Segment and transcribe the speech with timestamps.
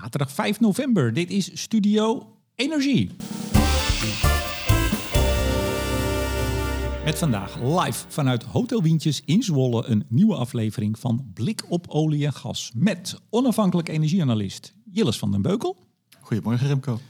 [0.00, 1.12] Zaterdag 5 november.
[1.12, 3.10] Dit is Studio Energie.
[7.04, 12.26] Met vandaag live vanuit Hotel Wientjes in Zwolle een nieuwe aflevering van Blik op olie
[12.26, 12.72] en gas.
[12.74, 15.76] Met onafhankelijk energieanalist Jilles van den Beukel.
[16.20, 17.00] Goedemorgen Remco.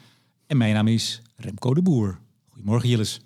[0.46, 2.18] En mijn naam is Remco de Boer.
[2.48, 3.20] Goedemorgen Jilles.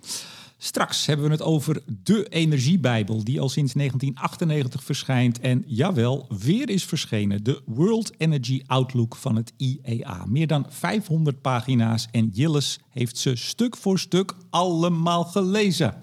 [0.64, 6.68] Straks hebben we het over de Energiebijbel, die al sinds 1998 verschijnt en jawel, weer
[6.68, 7.44] is verschenen.
[7.44, 10.24] De World Energy Outlook van het IEA.
[10.26, 15.94] Meer dan 500 pagina's en Jilles heeft ze stuk voor stuk allemaal gelezen.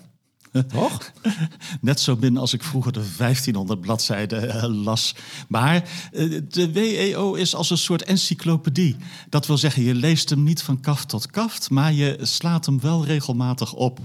[0.67, 1.11] Toch?
[1.81, 5.15] Net zo min als ik vroeger de 1500 bladzijden uh, las.
[5.47, 8.95] Maar uh, de WEO is als een soort encyclopedie.
[9.29, 12.79] Dat wil zeggen, je leest hem niet van kaft tot kaft, maar je slaat hem
[12.79, 13.99] wel regelmatig op.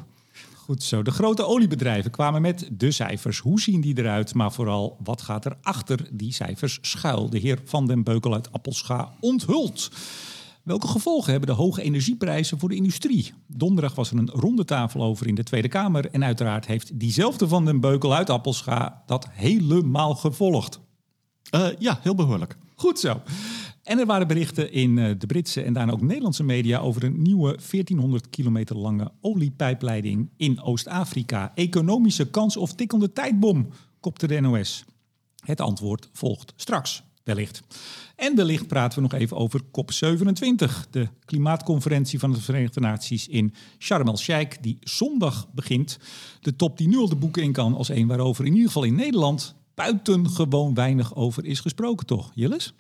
[0.65, 1.03] Goed zo.
[1.03, 3.39] De grote oliebedrijven kwamen met de cijfers.
[3.39, 4.35] Hoe zien die eruit?
[4.35, 7.31] Maar vooral, wat gaat er achter die cijfers schuil?
[7.31, 9.91] De heer Van den Beukel uit Appelscha onthult.
[10.63, 13.33] Welke gevolgen hebben de hoge energieprijzen voor de industrie?
[13.47, 16.11] Donderdag was er een ronde tafel over in de Tweede Kamer.
[16.11, 20.81] En uiteraard heeft diezelfde Van den Beukel uit Appelscha dat helemaal gevolgd.
[21.55, 22.57] Uh, ja, heel behoorlijk.
[22.75, 23.21] Goed zo.
[23.85, 27.23] En er waren berichten in eh, de Britse en daarna ook Nederlandse media over een
[27.23, 31.53] nieuwe 1400 kilometer lange oliepijpleiding in Oost-Afrika.
[31.55, 33.69] Economische kans of tikkende tijdbom,
[34.01, 34.85] kopte de NOS.
[35.45, 37.63] Het antwoord volgt straks, wellicht.
[38.17, 43.55] En wellicht praten we nog even over COP27, de klimaatconferentie van de Verenigde Naties in
[43.79, 45.99] Sharm el-Sheikh, die zondag begint.
[46.41, 48.85] De top die nu al de boeken in kan als een waarover in ieder geval
[48.85, 52.75] in Nederland buitengewoon weinig over is gesproken, toch, Jilles?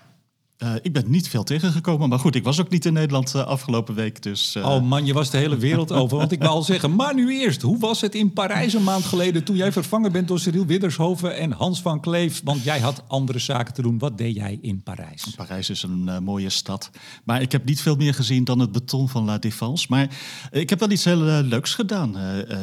[0.59, 3.43] Uh, ik ben niet veel tegengekomen, maar goed, ik was ook niet in Nederland uh,
[3.43, 4.23] afgelopen week.
[4.23, 4.67] Dus, uh...
[4.67, 6.19] Oh man, je was de hele wereld over.
[6.19, 9.05] Want ik wou al zeggen, maar nu eerst, hoe was het in Parijs een maand
[9.05, 12.41] geleden toen jij vervangen bent door Cyril Widdershoven en Hans van Kleef?
[12.45, 13.99] Want jij had andere zaken te doen.
[13.99, 15.27] Wat deed jij in Parijs?
[15.37, 16.91] Parijs is een mooie stad.
[17.25, 19.87] Maar ik heb niet veel meer gezien dan het beton van La Défense.
[19.89, 20.17] Maar
[20.51, 22.17] ik heb wel iets heel leuks gedaan.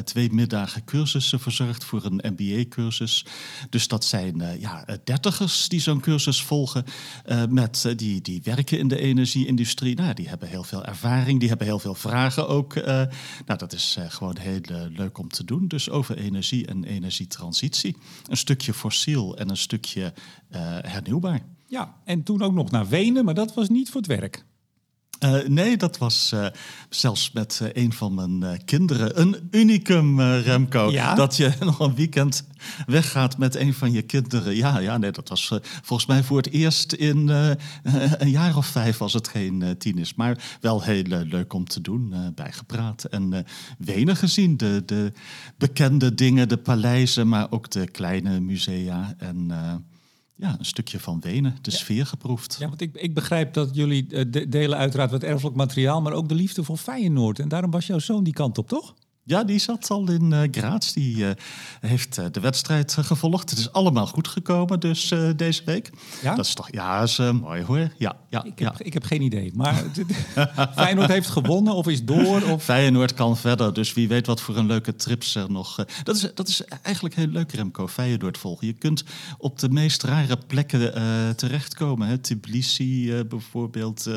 [0.03, 3.25] twee middagen cursussen verzorgd voor een MBA-cursus.
[3.69, 6.85] Dus dat zijn ja, dertigers die zo'n cursus volgen
[7.49, 9.95] met die, die werken in de energieindustrie.
[9.95, 12.75] Nou, die hebben heel veel ervaring, die hebben heel veel vragen ook.
[12.75, 12.85] Uh,
[13.45, 15.67] nou, dat is uh, gewoon heel uh, leuk om te doen.
[15.67, 17.95] Dus over energie en energietransitie.
[18.27, 20.13] Een stukje fossiel en een stukje
[20.81, 21.41] hernieuwbaar.
[21.67, 24.45] Ja, en toen ook nog naar Wenen, maar dat was niet voor het werk.
[25.23, 26.45] Uh, nee, dat was uh,
[26.89, 30.91] zelfs met uh, een van mijn kinderen een unicum, Remco.
[30.91, 31.15] Ja?
[31.15, 32.43] Dat je nog een weekend
[32.85, 34.55] weggaat met een van je kinderen.
[34.55, 37.27] Ja, ja nee, dat was volgens mij voor het eerst in
[38.17, 40.13] een jaar of vijf als het geen tien is.
[40.15, 43.03] Maar wel heel leuk om te doen, bijgepraat.
[43.03, 43.45] En
[43.77, 45.11] Wenen gezien, de, de
[45.57, 49.51] bekende dingen, de paleizen, maar ook de kleine musea en
[50.35, 52.57] ja, een stukje van Wenen, de sfeer geproefd.
[52.59, 56.29] Ja, want ik, ik begrijp dat jullie uh, delen uiteraard wat erfelijk materiaal, maar ook
[56.29, 57.39] de liefde voor Feyenoord.
[57.39, 58.95] En daarom was jouw zoon die kant op, toch?
[59.23, 60.93] Ja, die zat al in uh, Graz.
[60.93, 61.29] Die uh,
[61.79, 63.49] heeft uh, de wedstrijd gevolgd.
[63.49, 65.89] Het is allemaal goed gekomen dus deze week.
[66.21, 66.35] Ja?
[66.35, 67.91] Dat is toch, ja, is mooi hoor.
[67.97, 68.71] Ja, ja, ik, ja.
[68.71, 69.51] heb, ik heb geen idee.
[69.55, 69.83] Maar
[70.75, 72.41] Feyenoord heeft gewonnen of is door?
[72.41, 72.63] Of...
[72.73, 73.73] Feyenoord kan verder.
[73.73, 75.85] Dus wie weet wat voor een leuke trips er nog...
[76.03, 78.67] dat, is, dat is eigenlijk heel leuk, Remco, Feyenoord volgen.
[78.67, 79.03] Je kunt
[79.37, 80.93] op de meest rare plekken
[81.35, 82.07] terechtkomen.
[82.07, 82.17] Hè?
[82.17, 84.09] Tbilisi bijvoorbeeld,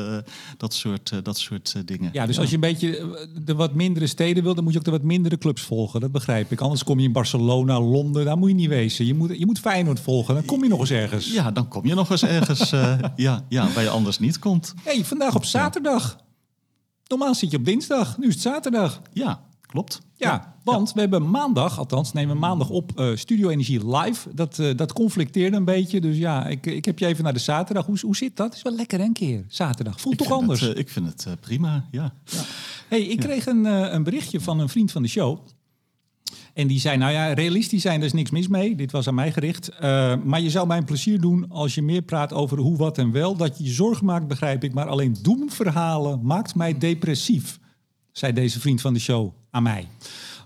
[0.57, 2.09] dat soort, dat soort dingen.
[2.13, 4.85] Ja, dus als je een beetje de wat mindere steden wil, dan moet je ook
[4.85, 5.99] de wat mindere clubs volgen.
[5.99, 6.61] Dat begrijp ik.
[6.61, 9.05] Anders kom je in Barcelona, Londen, daar moet je niet wezen.
[9.05, 11.33] Je moet, je moet Feyenoord volgen, dan kom je nog eens ergens.
[11.33, 14.73] Ja, dan kom je nog eens ergens uh, ja, ja, waar je anders niet komt.
[14.83, 16.17] hey, vandaag op zaterdag.
[17.07, 19.01] Normaal zit je op dinsdag, nu is het zaterdag.
[19.13, 19.39] Ja,
[19.75, 20.01] klopt.
[20.15, 20.93] Ja, ja want ja.
[20.93, 24.29] we hebben maandag, althans nemen we maandag op uh, Studio Energie live.
[24.33, 26.01] Dat, uh, dat conflicteerde een beetje.
[26.01, 27.85] Dus ja, ik, ik heb je even naar de zaterdag.
[27.85, 28.53] Hoe, hoe zit dat?
[28.53, 30.01] Is wel lekker een keer, zaterdag.
[30.01, 30.59] Voelt ik toch anders?
[30.59, 32.13] Het, uh, ik vind het prima, ja.
[32.25, 32.41] ja.
[32.87, 35.39] hey, ik kreeg een, een berichtje van een vriend van de show.
[36.53, 38.75] En die zei, nou ja, realistisch zijn, er is niks mis mee.
[38.75, 39.69] Dit was aan mij gericht.
[39.73, 39.79] Uh,
[40.23, 43.11] maar je zou mij een plezier doen als je meer praat over hoe, wat en
[43.11, 43.35] wel.
[43.35, 44.73] Dat je je zorgen maakt, begrijp ik.
[44.73, 47.59] Maar alleen doemverhalen maakt mij depressief,
[48.11, 49.87] zei deze vriend van de show aan mij.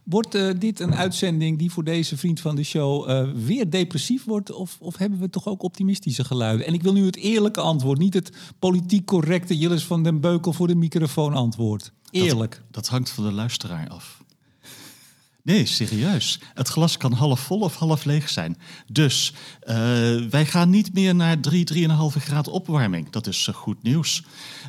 [0.03, 4.25] Wordt uh, dit een uitzending die voor deze vriend van de show uh, weer depressief
[4.25, 4.51] wordt?
[4.51, 6.65] Of, of, hebben we toch ook optimistische geluiden?
[6.65, 10.53] En ik wil nu het eerlijke antwoord, niet het politiek correcte Jillis van den Beukel
[10.53, 11.91] voor de microfoon antwoord.
[12.11, 12.51] Eerlijk.
[12.51, 14.18] Dat, dat hangt van de luisteraar af.
[15.49, 16.39] Nee, serieus.
[16.53, 18.57] Het glas kan half vol of half leeg zijn.
[18.91, 19.75] Dus uh,
[20.29, 23.09] wij gaan niet meer naar 3, 3,5 graden opwarming.
[23.09, 24.23] Dat is uh, goed nieuws.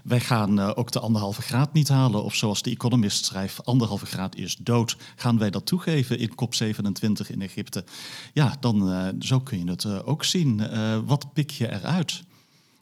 [0.04, 2.24] Wij gaan uh, ook de anderhalve graad niet halen.
[2.24, 4.96] Of zoals de Economist schrijft, anderhalve graad is dood.
[5.16, 7.84] Gaan wij dat toegeven in COP27 in Egypte?
[8.32, 10.62] Ja, dan zo kun je het ook zien.
[11.06, 12.22] wat pik je eruit?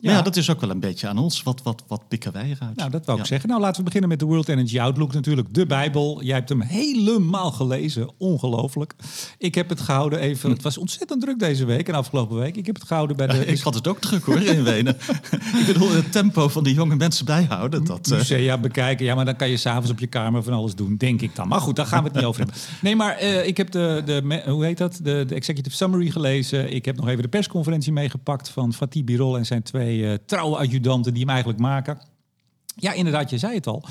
[0.01, 1.43] Ja, dat is ook wel een beetje aan ons.
[1.43, 2.77] Wat, wat, wat pikken wij eruit?
[2.77, 3.31] Nou, dat wou ik Ja.
[3.31, 3.49] zeggen.
[3.49, 5.55] Nou, laten we beginnen met de World Energy Outlook natuurlijk.
[5.55, 6.23] De Bijbel.
[6.23, 8.11] Jij hebt hem helemaal gelezen.
[8.19, 8.95] Ongelooflijk.
[9.39, 10.51] Ik heb het gehouden even...
[10.51, 12.57] Het was ontzettend druk deze week en afgelopen week.
[12.57, 13.47] Ik heb het gehouden bij de...
[13.47, 14.97] Ik had het ook druk hoor in Wenen.
[15.61, 17.85] ik bedoel, het tempo van die jonge mensen bijhouden.
[17.85, 19.05] Dat, eh, musea bekijken.
[19.05, 21.49] Ja, maar dan kan je s'avonds op je kamer van alles doen, denk ik dan.
[21.49, 22.57] Maar goed, daar gaan we het niet over hebben.
[22.83, 25.01] Nee, maar eh, ik heb de, de, hoe heet dat?
[25.03, 26.73] De, de executive summary gelezen.
[26.75, 30.57] Ik heb nog even de persconferentie meegepakt van Fatih Birol en zijn twee eh, trouwe
[30.57, 32.01] adjudanten die hem eigenlijk maken.
[32.77, 33.85] Ja, inderdaad, je zei het al.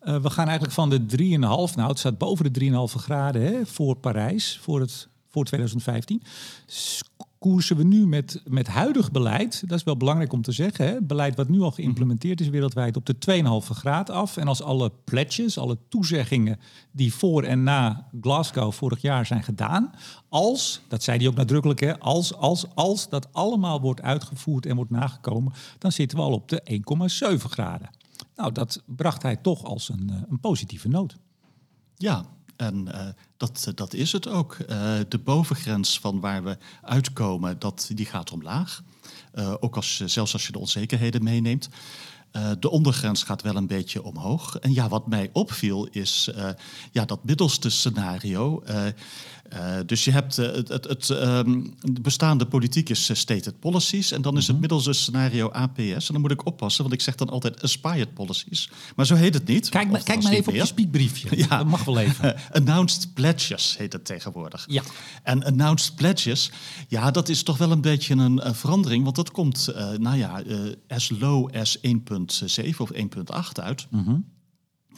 [0.00, 3.66] Eh, we gaan eigenlijk van de 3,5, nou het staat boven de 3,5 graden hè,
[3.66, 6.22] voor Parijs, voor, het, voor 2015.
[7.40, 11.02] Koersen we nu met, met huidig beleid, dat is wel belangrijk om te zeggen, hè,
[11.02, 14.36] beleid wat nu al geïmplementeerd is wereldwijd op de 2,5 graad af.
[14.36, 16.58] En als alle pledges, alle toezeggingen
[16.90, 19.90] die voor en na Glasgow vorig jaar zijn gedaan,
[20.28, 24.76] als, dat zei hij ook nadrukkelijk, hè, als, als, als dat allemaal wordt uitgevoerd en
[24.76, 26.82] wordt nagekomen, dan zitten we al op de
[27.32, 27.90] 1,7 graden.
[28.36, 31.16] Nou, dat bracht hij toch als een, eh, een positieve noot.
[31.96, 32.24] Ja,
[32.60, 34.54] en eh, dat, dat is het ook.
[34.54, 38.82] Eh, de bovengrens van waar we uitkomen, dat, die gaat omlaag.
[39.32, 41.68] Eh, ook als, zelfs als je de onzekerheden meeneemt.
[42.30, 44.56] Eh, de ondergrens gaat wel een beetje omhoog.
[44.56, 46.48] En ja, wat mij opviel is eh,
[46.92, 48.62] ja, dat middelste scenario.
[49.50, 53.60] Eh, dus je hebt eh, het, het, het ehm, de bestaande politiek is eh, stated
[53.60, 54.12] policies.
[54.12, 55.78] En dan is het middelste scenario APS.
[55.78, 58.70] En dan moet ik oppassen, want ik zeg dan altijd aspired policies.
[58.96, 59.68] Maar zo heet het niet.
[59.68, 60.66] Kijk, maar, kijk maar even op je meer.
[60.66, 61.28] spiekbriefje.
[61.40, 61.56] Ja.
[61.56, 62.36] Dat mag wel even.
[62.52, 64.64] announced pledges heet het tegenwoordig.
[64.68, 64.82] Ja.
[65.22, 66.50] En announced pledges,
[66.88, 69.04] ja, dat is toch wel een beetje een, verandering.
[69.04, 70.42] Want dat komt, nou ja,
[70.88, 73.00] as low as 1,7 of 1,8
[73.52, 73.86] uit.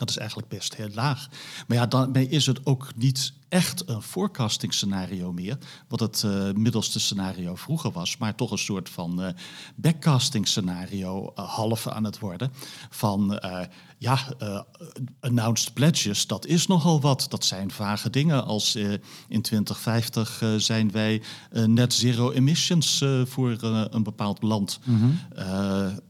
[0.03, 1.29] Dat is eigenlijk best heel laag.
[1.67, 5.59] Maar ja, daarmee is het ook niet echt een forecasting scenario meer.
[5.89, 8.17] Wat het eh, middelste scenario vroeger was.
[8.17, 9.33] Maar toch een soort van eh,
[9.75, 12.53] backcasting scenario eh, half aan het worden.
[12.91, 13.67] Van eh,
[13.99, 14.61] ja, eh,
[15.21, 17.27] announced pledges, dat is nogal wat.
[17.29, 18.93] Dat zijn vage dingen als eh,
[19.29, 24.79] in 2050 eh, zijn wij eh, net zero emissions eh, voor eh, een bepaald land.
[25.35, 26.03] Eh, dat,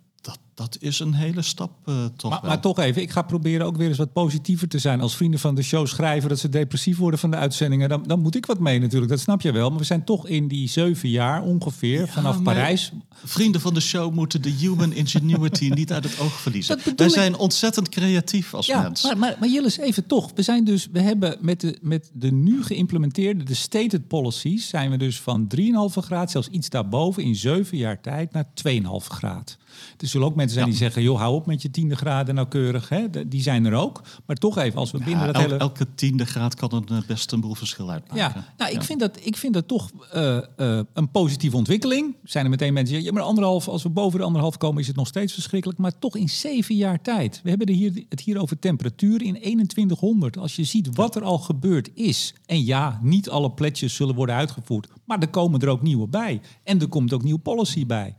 [0.55, 2.51] dat is een hele stap eh, toch Maar, wel.
[2.51, 5.01] maar toch even, ik ga proberen ook weer eens wat positiever te zijn.
[5.01, 8.21] Als vrienden van de show schrijven dat ze depressief worden van de uitzendingen, dan, dan
[8.21, 9.11] moet ik wat mee natuurlijk.
[9.11, 9.71] Dat snap je wel.
[9.71, 12.93] Maar we zijn toch in die zeven jaar ongeveer vanaf Parijs.
[13.25, 16.81] Vrienden van de show moeten de human ingenuity niet uit het oog verliezen.
[16.97, 17.13] Wij ik.
[17.13, 19.03] zijn ontzettend creatief als Ja, mens.
[19.03, 20.31] maar, maar, maar Jillis, even toch.
[20.35, 24.91] We zijn dus, we hebben met de, met de nu geïmplementeerde, de stated policies, zijn
[24.91, 25.63] we dus van 3,5
[25.95, 29.59] graad, zelfs iets daarboven, in zeven jaar tijd naar 2,5 graad.
[29.99, 32.89] Er zullen ook mensen zijn die zeggen, joh, hou op met je tiende graden nauwkeurig.
[32.89, 33.11] Hè?
[33.11, 34.03] De- Die zijn er ook.
[34.27, 35.57] Maar toch even, als we binnen dat el- hele...
[35.57, 38.17] Elke tiende graad kan een, eh, best een boel verschil uitmaken.
[38.17, 42.15] Ja, nou, ik, Vind dat, ik vind dat toch eh, eh, een positieve ontwikkeling.
[42.25, 44.81] Zijn er meteen mensen die zeggen, ja, maar anderhalf, als we boven de anderhalf komen,
[44.81, 45.79] is het nog steeds verschrikkelijk.
[45.79, 47.41] Maar toch in zeven jaar tijd.
[47.43, 50.37] We hebben er hier, het hier over temperaturen in 2100.
[50.39, 52.35] Als je ziet wat er al gebeurd is.
[52.47, 54.89] En ja, niet alle pledges zullen worden uitgevoerd.
[55.05, 56.41] Maar er komen er ook nieuwe bij.
[56.65, 58.15] En er komt ook nieuwe policy bij.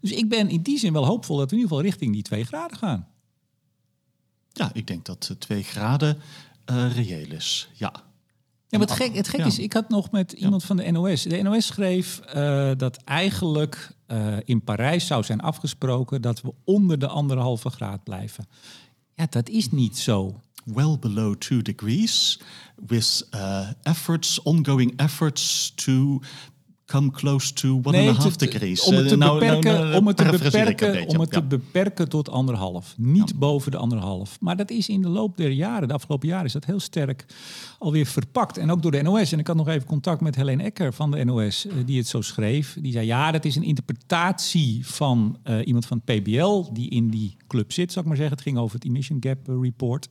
[0.00, 2.22] Dus ik ben in die zin wel hoopvol dat we in ieder geval richting die
[2.22, 3.08] twee graden gaan.
[4.52, 6.18] Ja, ik denk dat eh, twee graden
[6.64, 7.68] eh, reëel is.
[7.74, 7.92] Ja.
[8.68, 9.46] Ja, maar het gek, het gek Ja.
[9.46, 11.22] is, ik had nog met iemand van de NOS.
[11.22, 16.98] De NOS schreef eh, dat eigenlijk eh, in Parijs zou zijn afgesproken dat we onder
[16.98, 18.48] de anderhalve graad blijven.
[19.14, 20.40] Ja, dat is niet zo.
[20.64, 22.40] Well below two degrees,
[22.86, 26.20] with uh, efforts, ongoing efforts to
[26.90, 28.82] come close to one and a half degrees.
[28.84, 31.08] om het te Eh, nou- nou- beperken, nou, om het te beperken, beetje.
[31.08, 31.40] om het Ja.
[31.40, 32.94] te beperken tot anderhalf.
[32.98, 34.40] Niet boven de anderhalf.
[34.40, 37.24] Maar dat is in de loop der jaren, de afgelopen jaren, is dat heel sterk
[37.78, 38.56] alweer verpakt.
[38.58, 39.32] En ook door de NOS.
[39.32, 42.06] En ik had nog even contact met Helene Ecker van de NOS, eh, die het
[42.06, 42.76] zo schreef.
[42.80, 47.08] Die zei, ja, dat is een interpretatie van eh, iemand van het PBL, die in
[47.10, 48.36] die club zit, zou ik maar zeggen.
[48.36, 50.08] Het ging over het Emission Gap Report.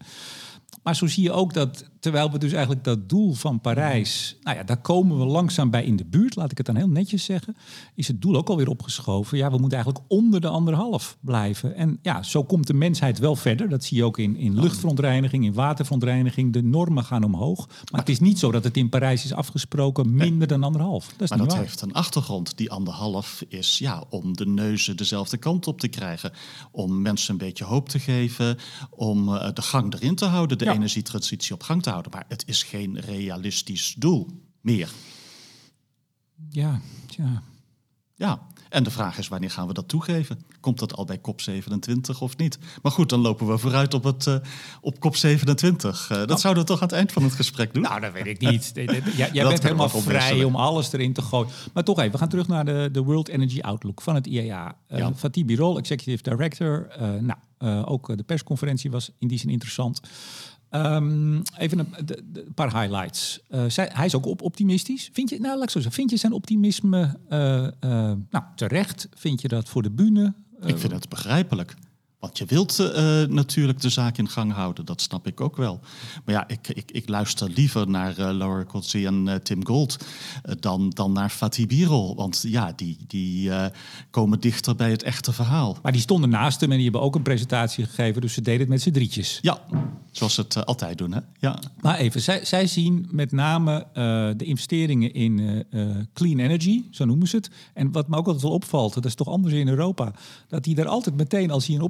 [0.84, 4.58] Maar zo zie je ook dat, terwijl we dus eigenlijk dat doel van Parijs, nou
[4.58, 7.24] ja, daar komen we langzaam bij in de buurt, laat ik het dan heel netjes
[7.24, 7.56] zeggen,
[7.96, 9.38] is het doel ook alweer opgeschoven.
[9.38, 11.76] Ja, we moeten eigenlijk onder de anderhalf blijven.
[11.76, 13.70] En ja, zo komt de mensheid wel verder.
[13.70, 16.54] Dat zie je ook in, in luchtverontreiniging, in waterverontreiniging.
[16.54, 17.68] De normen gaan omhoog.
[17.92, 21.06] Maar het is niet zo dat het in Parijs is afgesproken minder dan anderhalf.
[21.06, 21.66] Dat is Maar niet dat waar.
[21.66, 22.58] heeft een achtergrond.
[22.58, 26.32] Die anderhalf is ja, om de neuzen dezelfde kant op te krijgen.
[26.72, 28.58] Om mensen een beetje hoop te geven.
[28.90, 30.58] Om eh, de gang erin te houden.
[30.58, 30.74] De Ja.
[30.74, 32.12] energietransitie op gang te houden.
[32.12, 34.28] Maar het is geen realistisch doel
[34.62, 34.90] meer.
[36.50, 37.44] Ja, ja.
[38.20, 40.44] Ja, En de vraag is, wanneer gaan we dat toegeven?
[40.60, 42.60] Komt dat al bij COP27 of niet?
[42.82, 44.36] Maar goed, dan lopen we vooruit op, het, uh,
[44.82, 45.00] op COP27.
[45.02, 47.84] Uh, dat nou, zouden we toch aan het eind van het gesprek doen?
[47.84, 48.72] Nou, dat weet ik niet.
[48.74, 51.52] jij, jij bent helemaal vrij om alles erin te gooien.
[51.74, 54.76] Maar toch even, we gaan terug naar de, de World Energy Outlook van het IEA.
[54.92, 55.14] Uh, ja.
[55.16, 56.88] Fatih Birol, Executive Director.
[57.00, 60.02] nou, ook de persconferentie was in die zin interessant.
[60.72, 63.40] Um, even een, de, de, paar highlights.
[63.50, 65.10] Uh, zij, hij is ook op optimistisch.
[65.14, 69.10] Vind je, nou, laat ik zo zeggen, vind je zijn optimisme uh, uh, nou, terecht?
[69.14, 70.34] Vind je dat voor de bühne?
[70.66, 71.76] ik vind het begrijpelijk.
[72.20, 72.88] Want je wilt uh,
[73.24, 75.80] natuurlijk de zaak in gang houden, dat snap ik ook wel.
[76.26, 79.98] Maar ja, ik, ik, ik luister liever naar uh, Laura Kotze en uh, Tim Gold
[80.60, 82.16] dan, dan naar Fatih Birol.
[82.16, 83.52] Want ja, die, die
[84.10, 85.78] komen dichter bij het echte verhaal.
[85.82, 88.60] Maar die stonden naast hem en die hebben ook een presentatie gegeven, dus ze deden
[88.60, 89.40] het met z'n drietjes.
[89.42, 89.62] Ja,
[90.12, 91.20] zoals ze het altijd doen, hè?
[91.40, 91.60] Ja.
[91.82, 93.88] Maar even, zij, zij zien met name
[94.38, 95.66] de investeringen in
[96.14, 97.50] clean energy, zo noemen ze het.
[97.74, 100.14] En wat me ook altijd wel opvalt, dat is toch anders in Europa,
[100.48, 101.82] dat die daar altijd meteen, als hij een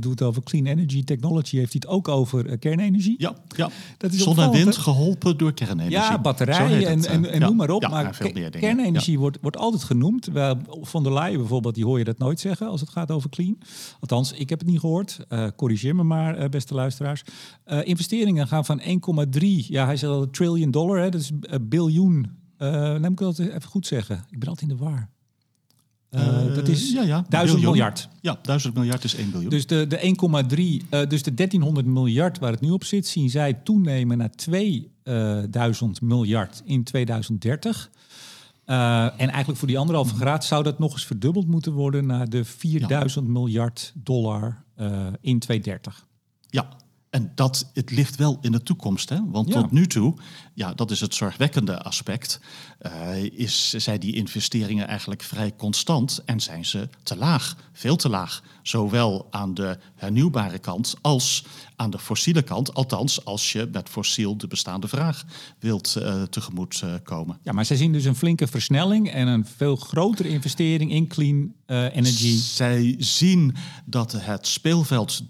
[0.00, 3.14] doet over clean energy technology, heeft hij het ook over uh, kernenergie.
[3.18, 3.70] Ja, ja.
[3.98, 5.92] Dat is zon en wind geholpen door kernenergie.
[5.92, 7.88] Ja, batterijen en, en, en noem maar op.
[7.88, 8.18] maar
[8.50, 10.28] kernenergie wordt, wordt altijd genoemd.
[10.80, 13.58] Van der Leyen bijvoorbeeld, die hoor je dat nooit zeggen als het gaat over clean.
[14.00, 15.18] Althans, ik heb het niet gehoord.
[15.28, 17.22] Uh, corrigeer me maar, uh, beste luisteraars.
[17.84, 18.86] investeringen gaan van 1,3,
[19.66, 22.30] ja, hij zegt al trillion dollar, hè, dat is een biljoen.
[22.58, 24.24] neem ik dat even goed zeggen.
[24.30, 25.11] Ik ben altijd in de war.
[26.14, 28.08] Uh, dat is ja, ja, 1000 miljard.
[28.20, 29.50] Ja, 1000 miljard is 1 biljoen.
[29.50, 33.30] Dus de, de 1,3, uh, dus de 1300 miljard waar het nu op zit, zien
[33.30, 37.90] zij toenemen naar 2000 miljard in 2030.
[38.66, 42.28] Uh, en eigenlijk voor die anderhalve graad zou dat nog eens verdubbeld moeten worden naar
[42.28, 43.32] de 4000 ja.
[43.32, 44.64] miljard dollar
[45.20, 46.06] in 2030.
[46.48, 46.68] Ja,
[47.12, 49.08] en dat, het ligt wel in de toekomst.
[49.08, 49.18] Hè?
[49.26, 50.14] Want tot nu toe,
[50.54, 52.40] ja, dat is het zorgwekkende aspect,
[52.82, 58.08] uh, is, zijn die investeringen eigenlijk vrij constant en zijn ze te laag, veel te
[58.08, 58.42] laag.
[58.62, 61.44] Zowel aan de hernieuwbare kant als
[61.76, 62.74] aan de fossiele kant.
[62.74, 65.24] Althans, als je met fossiel de bestaande vraag
[65.58, 67.38] wilt uh, tegemoet uh, komen.
[67.42, 71.52] Ja, maar zij zien dus een flinke versnelling en een veel grotere investering in clean
[71.66, 72.36] energy.
[72.36, 73.54] Zij zien
[73.84, 75.22] dat het speelveld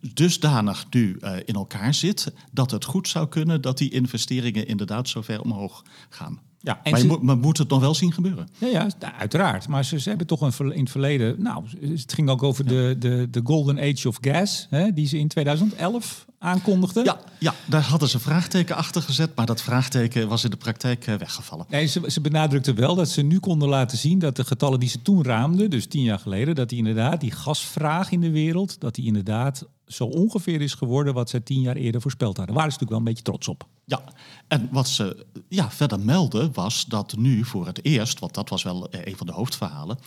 [0.00, 5.08] dusdanig nu uh, in elkaar zit dat het goed zou kunnen dat die investeringen inderdaad
[5.08, 6.40] zo ver omhoog gaan.
[6.62, 8.48] Ja, en maar je moet, maar moet het nog wel zien gebeuren.
[8.58, 9.68] Ja, ja uiteraard.
[9.68, 11.42] Maar ze, ze hebben toch een, in het verleden...
[11.42, 14.66] Nou, het ging ook over de, de, de golden age of gas...
[14.70, 17.04] Hè, die ze in 2011 aankondigden.
[17.04, 19.34] Ja, ja, daar hadden ze vraagteken achter gezet...
[19.34, 21.66] maar dat vraagteken was in de praktijk eh, weggevallen.
[21.68, 24.18] Nee, ze, ze benadrukten wel dat ze nu konden laten zien...
[24.18, 26.54] dat de getallen die ze toen raamden, dus tien jaar geleden...
[26.54, 28.80] dat die inderdaad, die gasvraag in de wereld...
[28.80, 32.54] dat die inderdaad zo ongeveer is geworden wat ze tien jaar eerder voorspeld hadden.
[32.54, 33.66] Daar waren ze natuurlijk wel een beetje trots op.
[33.84, 34.02] Ja,
[34.48, 38.62] en wat ze ja, verder melden was dat nu voor het eerst, want dat was
[38.62, 39.98] wel eh, een van de hoofdverhalen,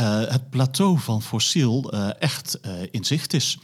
[0.00, 3.58] uh, het plateau van fossiel uh, echt in zicht is.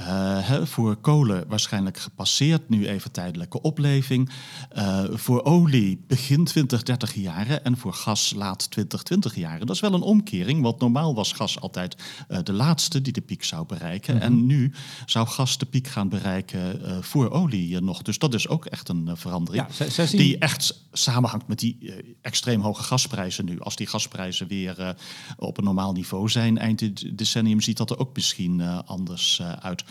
[0.00, 4.30] Uh, voor kolen waarschijnlijk gepasseerd, nu even tijdelijke opleving.
[4.76, 9.66] Uh, voor olie begin 20, 30 jaren en voor gas laat 20, 20 jaren.
[9.66, 11.96] Dat is wel een omkering, want normaal was gas altijd
[12.28, 14.14] uh, de laatste die de piek zou bereiken.
[14.14, 14.28] Mm -hmm.
[14.28, 14.72] En nu
[15.06, 18.02] zou gas de piek gaan bereiken voor olie nog.
[18.02, 19.66] Dus dat is ook echt een verandering.
[19.78, 20.20] Ja, zien...
[20.20, 23.60] Die echt samenhangt met die extreem hoge gasprijzen nu.
[23.60, 24.96] Als die gasprijzen weer
[25.36, 29.84] op een normaal niveau zijn eind decennium, ziet dat er ook misschien anders uit.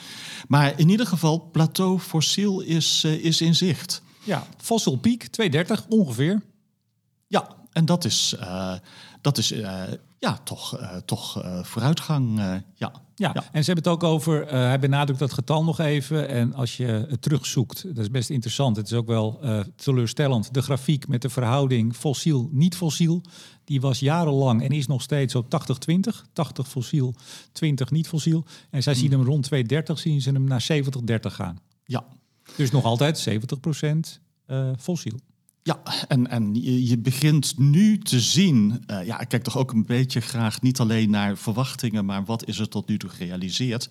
[0.47, 4.01] Maar in ieder geval, plateau fossiel is, uh, is in zicht.
[4.23, 6.41] Ja, fossil piek 230 ongeveer.
[7.27, 8.73] Ja, en dat is, uh,
[9.21, 9.83] dat is uh,
[10.19, 12.39] ja, toch, toch vooruitgang.
[12.75, 12.91] ja.
[13.17, 16.27] Ja, en ze hebben het ook over, hij benadrukt dat getal nog even.
[16.27, 18.75] En als je het terugzoekt, dat is best interessant.
[18.75, 19.39] Het is ook wel
[19.75, 20.53] teleurstellend.
[20.53, 23.21] De grafiek met de verhouding fossiel-niet fossiel.
[23.65, 25.45] Die was jarenlang en is nog steeds op
[25.91, 26.31] 80-20.
[26.33, 27.15] 80 fossiel,
[27.51, 28.43] 20 niet fossiel.
[28.69, 29.19] En zij zien hmm.
[29.19, 31.59] hem rond 230, zien ze hem naar 70-30 gaan.
[31.85, 32.05] Ja.
[32.55, 35.19] Dus nog altijd 70 procent uh, fossiel.
[35.67, 39.85] Ja, en, en je, begint nu te zien, uh, ja, ik kijk toch ook een
[39.85, 43.89] beetje graag niet alleen naar verwachtingen, maar wat is er tot nu toe gerealiseerd.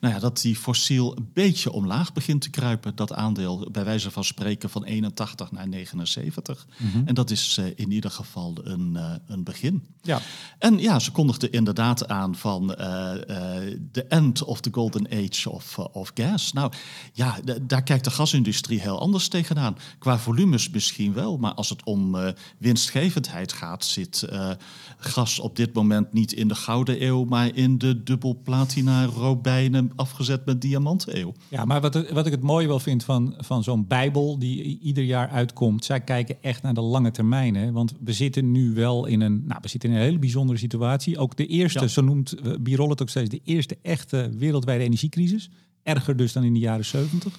[0.00, 4.10] Nou ja, dat die fossiel een beetje omlaag begint te kruipen, dat aandeel bij wijze
[4.10, 6.66] van spreken van 81 naar 79.
[6.76, 7.02] Mm -hmm.
[7.06, 9.86] En dat is uh, in ieder geval een, uh, een begin.
[10.00, 10.20] Ja.
[10.58, 16.10] En ja, ze kondigden inderdaad aan van de end of the golden age of, of
[16.14, 16.52] gas.
[16.52, 16.72] Nou
[17.12, 19.76] ja, daar kijkt de gasindustrie heel anders tegenaan.
[19.98, 21.38] Qua volumes misschien misschien wel.
[21.38, 22.28] Maar als het om uh,
[22.58, 24.50] winstgevendheid gaat, zit uh,
[24.98, 29.92] gas op dit moment niet in de Gouden Eeuw, maar in de dubbel platina robijnen
[29.96, 31.32] afgezet met diamanten eeuw.
[31.48, 35.04] Ja, maar wat, wat ik het mooie wel vind van, van zo'n Bijbel die ieder
[35.04, 37.54] jaar uitkomt, zij kijken echt naar de lange termijn.
[37.54, 37.72] Hè?
[37.72, 41.18] Want we zitten nu wel in een, nou, we zitten in een hele bijzondere situatie.
[41.18, 45.50] Ook de eerste, zo noemt uh, Birol het ook steeds, de eerste echte wereldwijde energiecrisis.
[45.82, 47.38] Erger dus dan in de jaren 70.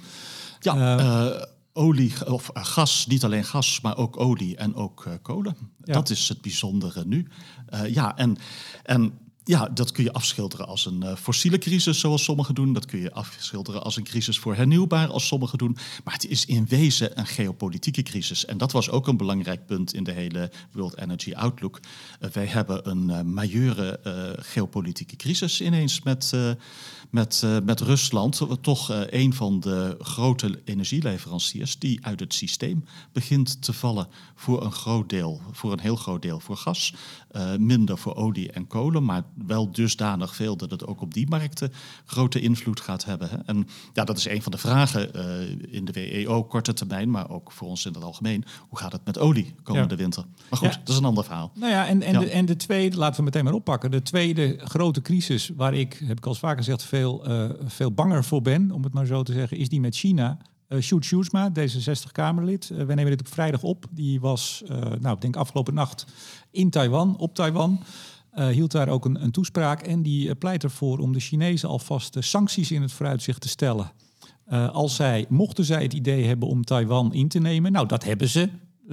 [0.59, 1.41] Ja, uh,
[1.73, 5.55] olie of uh, gas, niet alleen gas, maar ook olie en ook uh, kolen.
[5.83, 5.93] Ja.
[5.93, 7.27] Dat is het bijzondere nu.
[7.87, 8.37] ja, en,
[8.83, 12.73] en ja, dat kun je afschilderen als een uh, fossiele crisis, zoals sommigen doen.
[12.73, 15.77] Dat kun je afschilderen als een crisis voor hernieuwbaar, als sommigen doen.
[16.03, 18.45] Maar het is in wezen een geopolitieke crisis.
[18.45, 21.79] En dat was ook een belangrijk punt in de hele World Energy Outlook.
[22.21, 23.99] Uh, wij hebben een uh, majeure
[24.39, 26.33] geopolitieke crisis ineens met,
[27.09, 28.41] met, met Rusland.
[28.61, 34.71] Toch een van de grote energieleveranciers die uit het systeem begint te vallen voor een
[34.71, 36.93] groot deel, voor een heel groot deel voor gas.
[37.57, 41.71] Minder voor olie en kolen, maar wel dusdanig veel dat het ook op die markten
[42.05, 43.29] grote invloed gaat hebben.
[43.29, 43.37] Hè.
[43.45, 47.29] En ja, dat is een van de vragen uh, in de WEO, korte termijn, maar
[47.29, 48.45] ook voor ons in het algemeen.
[48.69, 50.01] Hoe gaat het met olie komende ja.
[50.01, 50.25] winter?
[50.49, 50.79] Maar goed, ja.
[50.79, 51.51] dat is een ander verhaal.
[51.55, 53.91] Nou ja, en, en, de, en de tweede, laten we meteen maar oppakken.
[53.91, 58.23] De tweede grote crisis, waar ik, heb ik al vaker gezegd, veel, uh, veel banger
[58.23, 60.37] voor ben, om het maar zo te zeggen, is die met China.
[60.73, 62.69] Uh, Sjoerd Sjoerdsma, D66-Kamerlid.
[62.69, 63.85] Uh, we nemen dit op vrijdag op.
[63.89, 66.05] Die was, uh, nou, ik denk afgelopen nacht
[66.51, 67.79] in Taiwan, op Taiwan.
[68.51, 72.23] Hield daar ook een, een toespraak en die pleit ervoor om de Chinezen alvast uh,
[72.23, 73.91] sancties in het vooruitzicht te stellen.
[74.71, 78.29] als zij, mochten zij het idee hebben om Taiwan in te nemen, nou dat hebben
[78.29, 78.49] ze.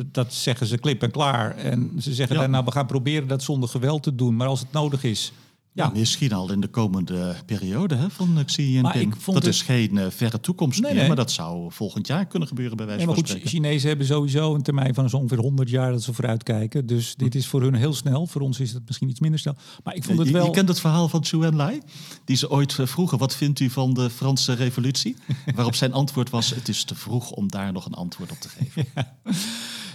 [0.06, 1.56] Dat zeggen ze klip en klaar.
[1.56, 2.46] En ze zeggen ja.
[2.46, 4.36] nou we gaan proberen dat zonder geweld te doen.
[4.36, 5.32] Maar als het nodig is,
[5.72, 5.90] ja.
[5.94, 9.16] Misschien al in de komende periode hè, van Xi Jinping.
[9.24, 9.46] Dat het...
[9.46, 11.08] is geen uh, verre toekomst nee, meer, nee.
[11.08, 13.48] maar dat zou volgend jaar kunnen gebeuren bij wijze nee, van spreken.
[13.48, 16.86] Chinezen hebben sowieso een termijn van zo ongeveer 100 jaar dat ze vooruitkijken.
[16.86, 18.26] Dus dit is voor hun heel snel.
[18.26, 19.54] Voor ons is het misschien iets minder snel.
[19.84, 20.42] Maar ik vond het wel...
[20.42, 21.80] Je, je kent het verhaal van Zhou Enlai?
[22.24, 25.16] Die ze ooit vroegen, wat vindt u van de Franse revolutie?
[25.54, 28.48] Waarop zijn antwoord was, het is te vroeg om daar nog een antwoord op te
[28.48, 28.84] geven.
[28.94, 29.16] Ja.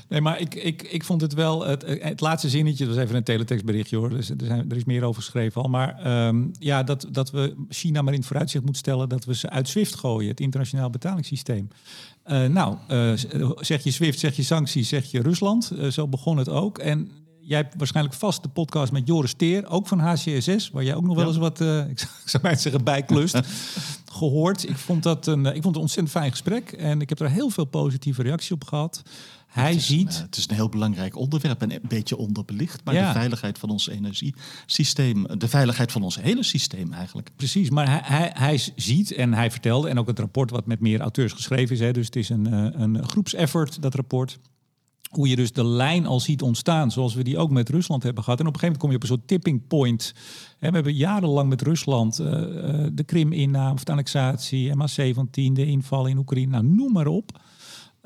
[0.10, 1.66] Nee, maar ik, ik, ik vond het wel...
[1.66, 4.10] Het, het laatste zinnetje, dat was even een teletextberichtje hoor.
[4.10, 5.70] Dus er, zijn, er is meer over geschreven al.
[5.70, 9.10] Maar um, ja, dat, dat we China maar in het vooruitzicht moeten stellen...
[9.10, 11.68] dat we ze uit SWIFT gooien, het internationaal betalingssysteem.
[12.28, 13.12] Uh, nou, uh,
[13.60, 15.72] zeg je SWIFT, zeg je sancties, zeg je Rusland.
[15.74, 16.78] Uh, zo begon het ook.
[16.78, 20.96] En jij hebt waarschijnlijk vast de podcast met Joris Teer, ook van HCSS, waar jij
[20.96, 23.40] ook nog wel eens wat, uh, ik zou maar zeggen, bijklust,
[24.12, 24.70] gehoord.
[24.70, 27.30] Ik vond dat een, ik vond het een ontzettend fijn gesprek en ik heb er
[27.30, 29.02] heel veel positieve reacties op gehad.
[29.56, 30.14] Hij het is, ziet.
[30.14, 32.82] Uh, het is een heel belangrijk onderwerp en een beetje onderbelicht.
[32.84, 33.08] Maar ja.
[33.08, 37.30] de veiligheid van ons energiesysteem, de veiligheid van ons hele systeem eigenlijk.
[37.36, 40.80] Precies, maar hij, hij, hij ziet en hij vertelde, en ook het rapport wat met
[40.80, 44.40] meer auteurs geschreven is, hè, dus het is een, een groepseffort, dat rapport
[45.10, 48.24] hoe je dus de lijn al ziet ontstaan, zoals we die ook met Rusland hebben
[48.24, 48.40] gehad.
[48.40, 50.14] En op een gegeven moment kom je op een soort tipping point.
[50.60, 52.28] we hebben jarenlang met Rusland uh,
[52.94, 57.40] de Krim-inname of de annexatie, MH17, de inval in Oekraïne, nou noem maar op.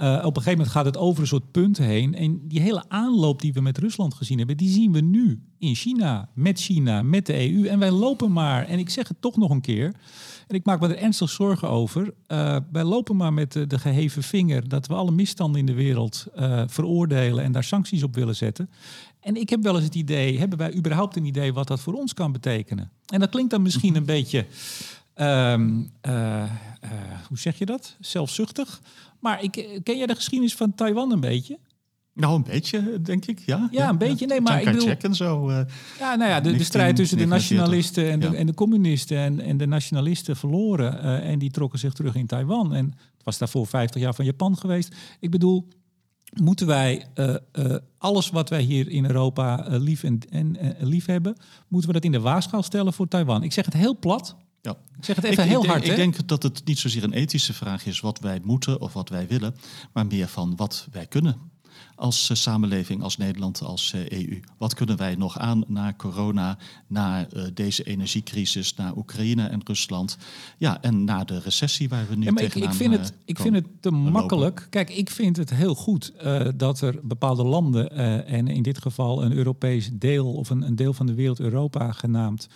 [0.02, 2.16] Uh, op een gegeven moment gaat het over een soort punt heen.
[2.16, 5.76] En die hele aanloop die we met Rusland gezien hebben, die zien we nu in
[5.76, 7.68] China, met China, met de EU.
[7.68, 9.94] En wij lopen maar, en ik zeg het toch nog een keer,
[10.48, 12.14] en ik maak me er ernstig zorgen over.
[12.28, 15.74] Uh, wij lopen maar met de, de, geheven vinger dat we alle misstanden in de
[15.74, 18.70] wereld uh, veroordelen en daar sancties op willen zetten.
[19.20, 21.94] En ik heb wel eens het idee, hebben wij überhaupt een idee wat dat voor
[21.94, 22.92] ons kan betekenen?
[23.06, 24.46] En dat klinkt dan misschien een beetje,
[25.22, 26.44] um, uh,
[27.28, 27.96] hoe zeg je dat?
[28.00, 28.82] Zelfzuchtig.
[29.20, 31.60] Maar ik, ken jij de geschiedenis van Taiwan een beetje?
[32.20, 33.68] Nou, een beetje, denk ik, ja.
[33.72, 34.26] Ja, een beetje.
[34.26, 34.96] Nee, maar ik bedoel...
[35.00, 35.50] en zo.
[35.50, 35.60] Uh,
[36.00, 38.34] ja, nou ja, de, de strijd tussen de nationalisten en de, ja.
[38.34, 39.18] en de communisten.
[39.18, 41.06] En, en de nationalisten verloren.
[41.06, 42.74] Uh, en die trokken zich terug in Taiwan.
[42.74, 44.96] En het was daarvoor 50 jaar van Japan geweest.
[45.20, 45.68] Ik bedoel,
[46.42, 47.36] moeten wij uh,
[47.98, 51.36] alles wat wij hier in Europa lief, en, en lief hebben...
[51.68, 53.44] moeten we dat in de waagschaal stellen voor Taiwan?
[53.44, 54.36] Ik zeg het heel plat...
[54.62, 54.72] Ja.
[54.98, 55.88] Ik zeg het even ik, heel ik hard.
[55.88, 59.10] Ik denk dat het niet zozeer een ethische vraag is wat wij moeten of wat
[59.10, 59.56] wij willen,
[59.94, 61.50] maar meer van wat wij kunnen
[62.00, 64.40] als uh, samenleving, als Nederland, als uh, EU.
[64.58, 70.18] Wat kunnen wij nog aan na corona, na uh, deze energiecrisis, na Oekraïne en Rusland,
[70.58, 73.14] ja, en na de recessie waar we nu ja, maar tegenaan ik, ik vind het,
[73.26, 74.68] Ik vind het te makkelijk.
[74.70, 76.14] Kijk, ik vind het heel goed
[76.56, 77.96] dat er bepaalde landen,
[78.26, 81.92] en in dit geval een Europees deel of een, een deel van de wereld, Europa
[81.92, 82.48] genaamd,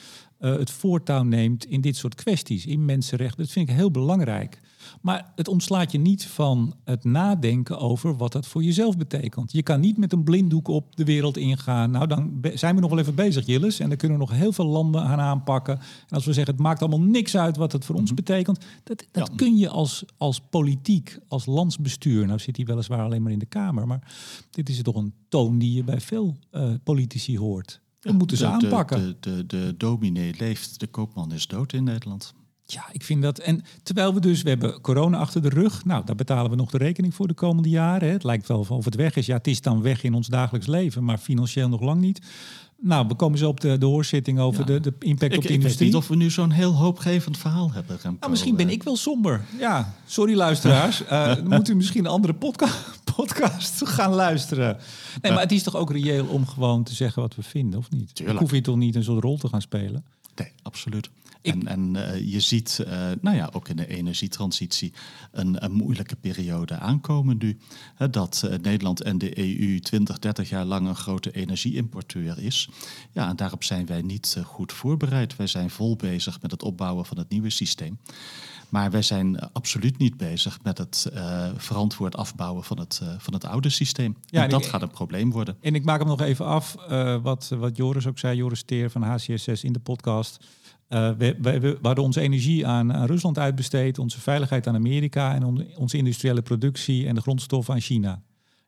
[0.43, 3.43] eh, het voortouw neemt in dit soort kwesties, in mensenrechten.
[3.43, 4.59] Dat vind ik heel belangrijk.
[5.01, 9.51] Maar het ontslaat je niet van het nadenken over wat dat voor jezelf betekent.
[9.51, 11.91] Je kan niet met een blinddoek op de wereld ingaan.
[11.91, 13.79] Nou, dan zijn we nog wel even bezig, Jilles.
[13.79, 15.79] En dan kunnen we nog heel veel landen aan aanpakken.
[15.79, 18.15] En als we zeggen, het maakt allemaal niks uit wat het voor ons mhm.
[18.15, 18.65] betekent.
[18.83, 22.25] Dat, dat kun je als, als politiek, als landsbestuur.
[22.25, 23.87] Nou zit hij weliswaar alleen maar in de Kamer.
[23.87, 24.13] Maar
[24.49, 27.81] dit is toch een toon die je bij veel uh, politici hoort.
[28.03, 28.99] We moeten ze aanpakken.
[28.99, 32.33] De, de, de, de dominee leeft, de koopman is dood in Nederland.
[32.65, 33.39] Ja, ik vind dat.
[33.39, 35.85] En terwijl we dus, we hebben corona achter de rug.
[35.85, 38.07] Nou, daar betalen we nog de rekening voor de komende jaren.
[38.07, 38.13] Hè.
[38.13, 39.25] Het lijkt wel of het weg is.
[39.25, 42.21] Ja, het is dan weg in ons dagelijks leven, maar financieel nog lang niet.
[42.85, 45.71] Nou, we komen zo op de, de hoorzitting over de, de impact op de industrie.
[45.73, 47.99] Ik weet niet of we nu zo'n heel hoopgevend verhaal hebben.
[48.03, 49.45] Nou, misschien ben ik wel somber.
[49.59, 51.01] Ja, sorry luisteraars.
[51.01, 52.67] uh, dan moet u misschien een andere podca
[53.15, 54.77] podcast gaan luisteren.
[55.21, 57.89] Nee, maar het is toch ook reëel om gewoon te zeggen wat we vinden, of
[57.89, 58.15] niet?
[58.15, 58.39] Tuurlijk.
[58.39, 60.03] Ik hoef je toch niet een soort rol te gaan spelen?
[60.35, 61.09] Nee, absoluut.
[61.43, 64.93] En, en uh, je ziet, uh, nou ja, ook in de energietransitie
[65.31, 67.57] een, een moeilijke periode aankomen nu.
[67.95, 72.69] Hè, dat uh, Nederland en de EU 20, 30 jaar lang een grote energieimporteur is.
[73.11, 75.35] Ja, en daarop zijn wij niet goed voorbereid.
[75.35, 77.97] Wij zijn vol bezig met het opbouwen van het nieuwe systeem.
[78.73, 83.33] Maar wij zijn absoluut niet bezig met het uh, verantwoord afbouwen van het, uh, van
[83.33, 84.17] het oude systeem.
[84.25, 85.57] Ja, en dat gaat een probleem worden.
[85.61, 88.89] En ik maak hem nog even af, uh, wat, wat Joris ook zei, Joris Teer
[88.89, 90.45] van HCSS in de podcast.
[90.89, 95.35] Uh, we, we, we, hadden onze energie aan, aan, Rusland uitbesteed, onze veiligheid aan Amerika
[95.35, 98.21] en on, onze industriële productie en de grondstoffen aan China.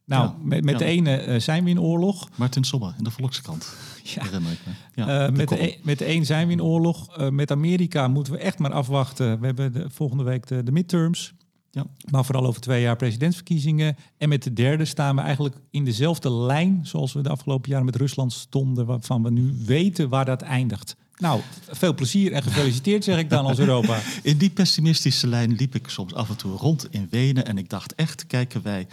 [0.06, 2.30] Nou, met, met de ene uh, zijn we in oorlog.
[2.36, 3.74] Martin Sommer in de Volkskrant.
[4.14, 4.24] Ja.
[4.24, 5.04] Herinner ik me.
[5.04, 7.30] Ja, uh, met, de, e, met de een zijn we in oorlog.
[7.32, 9.40] met Amerika moeten we echt maar afwachten.
[9.40, 11.34] We hebben de, volgende week de, de midterms.
[11.72, 11.86] Ja.
[12.12, 13.96] Maar vooral over twee jaar presidentsverkiezingen.
[14.18, 17.86] En met de derde staan we eigenlijk in dezelfde lijn zoals we de afgelopen jaren
[17.86, 20.96] met Rusland stonden, waarvan we nu weten waar dat eindigt.
[21.18, 24.00] Nou, veel plezier en gefeliciteerd zeg ik dan als Europa.
[24.24, 27.70] In die pessimistische lijn liep ik soms af en toe rond in Wenen en ik
[27.70, 28.88] dacht echt, kijken wij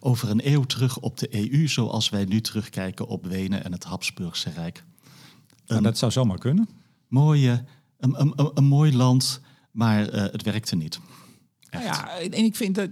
[0.00, 3.84] over een eeuw terug op de EU zoals wij nu terugkijken op Wenen en het
[3.84, 4.84] Habsburgse Rijk.
[5.66, 6.68] Nou, dat zou zomaar kunnen.
[7.08, 7.64] Mooie,
[7.98, 11.00] een, een, een mooi land, maar uh, het werkte niet.
[11.70, 12.88] Nou ja, en ik vind dat,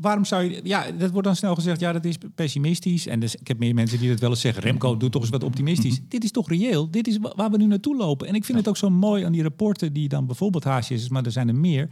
[0.00, 3.06] waarom zou je, ja, dat wordt dan snel gezegd, ja, dat is pessimistisch.
[3.06, 5.30] En dus, ik heb meer mensen die dat wel eens zeggen, Remco, doe toch eens
[5.30, 6.00] wat optimistisch.
[6.08, 6.90] Dit is toch reëel?
[6.90, 8.26] Dit is waar we nu naartoe lopen.
[8.28, 11.24] En ik vind het ook zo mooi aan die rapporten die dan bijvoorbeeld haasjes, maar
[11.24, 11.88] er zijn er meer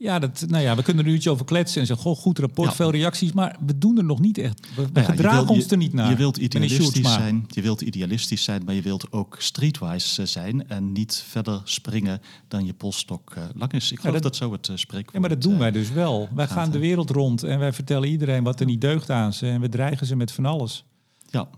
[0.00, 2.38] ja, dat, nou ja, we kunnen er nu iets over kletsen en zeggen, goh, goed
[2.38, 4.60] rapport, veel reacties, maar we doen er nog niet echt.
[4.76, 6.10] We, nou gedragen ons er niet naar.
[6.10, 10.68] Je wilt idealistisch zijn, je wilt idealistisch zijn, maar je wilt ook streetwise eh, zijn
[10.68, 13.92] en niet verder springen dan je polstok uh, lang is.
[13.92, 16.28] Ik geloof dat, dat, zo het uh, spreekwoord Ja, maar dat doen wij dus wel.
[16.34, 19.46] Wij gaan de wereld rond en wij vertellen iedereen wat er niet deugt aan ze
[19.46, 20.84] en we dreigen ze met van alles.
[21.30, 21.48] Ja.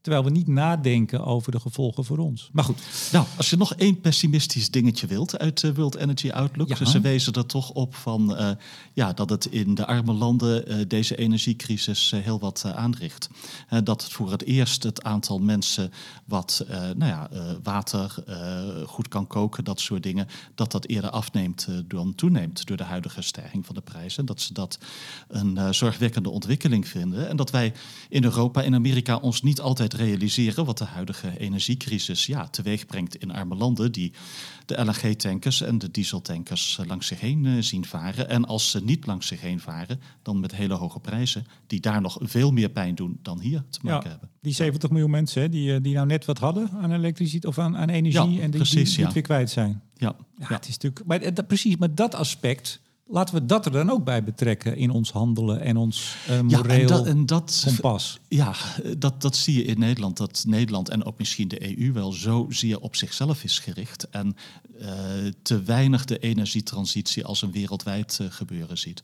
[0.00, 2.48] Terwijl we niet nadenken over de gevolgen voor ons.
[2.52, 2.82] Maar goed.
[3.12, 6.68] Nou, als je nog één pessimistisch dingetje wilt uit de World Energy Outlook.
[6.68, 6.84] Ja.
[6.84, 8.50] Ze wezen er toch op van uh,
[8.92, 13.28] ja, dat het in de arme landen uh, deze energiecrisis uh, heel wat aanricht.
[13.84, 15.92] dat voor het eerst het aantal mensen
[16.24, 16.64] wat
[16.96, 17.28] nou ja,
[17.62, 18.14] water
[18.86, 23.22] goed kan koken, dat soort dingen, dat dat eerder afneemt dan toeneemt door de huidige
[23.22, 24.26] stijging van de prijzen.
[24.26, 24.78] Dat ze dat
[25.28, 27.28] een zorgwekkende ontwikkeling vinden.
[27.28, 27.72] En dat wij
[28.08, 33.16] in Europa en Amerika ons niet altijd realiseren wat de huidige energiecrisis ja, teweeg brengt
[33.16, 34.12] in arme landen die
[34.66, 38.28] de LNG-tankers en de dieseltankers eh, langs zich heen eh, zien varen.
[38.28, 42.00] En als ze niet langs zich heen varen, dan met hele hoge prijzen, die daar
[42.00, 44.30] nog veel meer pijn doen dan hier te maken ja, hebben.
[44.40, 47.76] Die 70 miljoen mensen die, eh, die nou net wat hadden aan elektriciteit of aan,
[47.76, 49.82] aan energie en die, precies, die, die weer kwijt zijn.
[49.96, 51.06] Ja, ja, het is natuurlijk.
[51.06, 52.80] Maar dat, precies, maar dat aspect
[53.12, 56.78] Laten we dat er dan ook bij betrekken in ons handelen en ons uh, moreel
[56.78, 58.20] ja, en dat, en dat, kompas.
[58.28, 58.54] Ja,
[58.98, 60.16] dat, dat zie je in Nederland.
[60.16, 64.08] Dat Nederland en ook misschien de EU wel zo zeer op zichzelf is gericht.
[64.10, 64.36] En
[64.80, 64.88] uh,
[65.42, 69.02] te weinig de energietransitie als een wereldwijd uh, gebeuren ziet.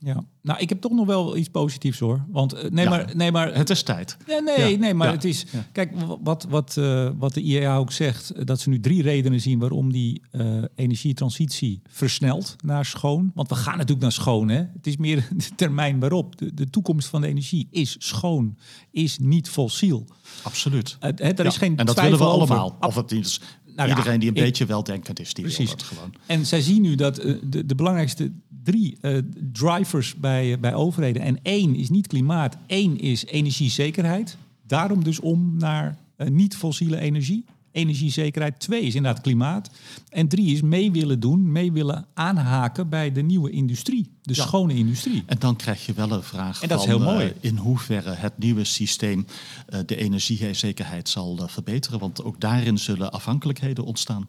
[0.00, 2.24] Ja, nou, ik heb toch nog wel iets positiefs hoor.
[2.28, 4.16] Want uh, nee, maar, nee, maar het is tijd.
[4.26, 5.46] Ja, nee, nee, maar het is.
[5.72, 9.58] Kijk, wat, wat, uh, wat de IEA ook zegt, dat ze nu drie redenen zien
[9.58, 13.30] waarom die uh, energietransitie versnelt naar schoon.
[13.34, 14.58] Want we gaan natuurlijk naar schoon, hè?
[14.58, 16.38] Het is meer de termijn waarop.
[16.38, 18.58] De, de toekomst van de energie is schoon,
[18.90, 20.06] is niet fossiel.
[20.42, 20.96] Absoluut.
[21.00, 22.76] er is geen en dat willen we allemaal.
[22.80, 23.40] Of het is
[23.78, 25.68] nou, iedereen die een beetje weldenkend is, die precies.
[25.68, 26.14] wil dat gewoon.
[26.26, 28.32] En zij zien nu dat de, de belangrijkste
[28.68, 29.18] drie uh,
[29.52, 31.22] drivers bij, bij overheden.
[31.22, 34.36] En één is niet klimaat, één is energiezekerheid.
[34.66, 37.44] Daarom dus om naar uh, niet-fossiele energie.
[37.72, 38.60] energiezekerheid.
[38.60, 39.70] Twee is inderdaad klimaat.
[40.08, 44.10] En drie is mee willen doen, mee willen aanhaken bij de nieuwe industrie.
[44.22, 44.42] De Ja.
[44.46, 45.22] schone industrie.
[45.26, 47.32] En dan krijg je wel een vraag En dat is van, heel eh, mooi.
[47.40, 49.26] in hoeverre het nieuwe systeem
[49.66, 51.98] eh, de energiezekerheid zal eh, verbeteren.
[51.98, 54.28] Want ook daarin zullen afhankelijkheden ontstaan.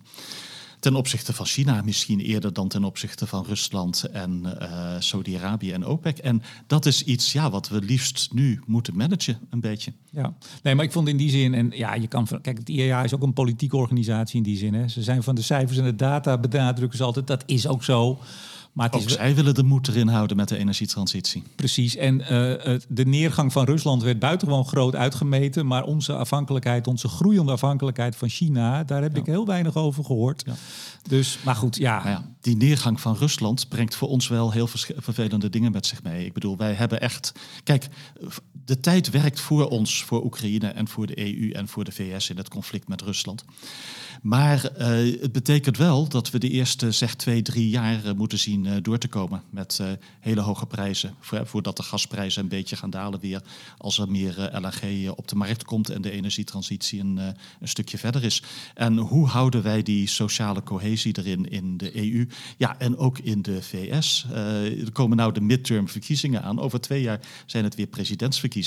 [0.80, 5.86] Ten opzichte van China misschien eerder dan ten opzichte van Rusland en eh, Saudi-Arabië en
[5.86, 6.18] OPEC.
[6.18, 9.94] En dat is iets ja, wat we liefst nu moeten managen, een beetje.
[10.12, 12.70] Ja, nee, maar ik vond in die zin, en ja, je kan, van- kijk, het
[12.70, 14.74] IEA is ook een politieke organisatie in die zin.
[14.74, 14.88] Hè.
[14.88, 18.20] Ze zijn van de cijfers en de data benadrukken ze altijd, dat is ook zo.
[18.74, 21.44] Maar het Ook is zij willen de moed erin houden met de energietransitie.
[21.56, 21.96] precies.
[21.96, 25.66] En eh, de neergang van Rusland werd buitengewoon groot uitgemeten.
[25.66, 30.44] Maar onze afhankelijkheid, onze groeiende afhankelijkheid van China, daar heb ik heel weinig over gehoord.
[30.46, 30.54] Ja.
[31.08, 31.98] Dus, maar goed, ja.
[31.98, 36.04] Nou ja, die neergang van Rusland brengt voor ons wel heel vervelende dingen met zich
[36.04, 36.26] mee.
[36.26, 37.32] Ik bedoel, wij hebben echt.
[37.64, 37.88] Kijk,
[38.70, 42.30] de tijd werkt voor ons, voor Oekraïne en voor de EU en voor de VS
[42.30, 43.46] in het conflict met Rusland.
[44.22, 48.66] Maar eh, het betekent wel dat we de eerste zeg twee, drie jaar moeten zien
[48.66, 49.88] eh, door te komen met eh,
[50.20, 51.16] hele hoge prijzen.
[51.20, 53.42] Voor, voordat de gasprijzen een beetje gaan dalen weer
[53.78, 58.24] als er meer LNG op de markt komt en de energietransitie een, een stukje verder
[58.24, 58.44] is.
[58.76, 62.28] En hoe houden wij die sociale cohesie erin in de EU?
[62.58, 64.26] Ja, en ook in de VS.
[64.34, 66.60] Er komen nou de midterm verkiezingen aan.
[66.60, 68.59] Over twee jaar zijn het weer presidentsverkiezingen.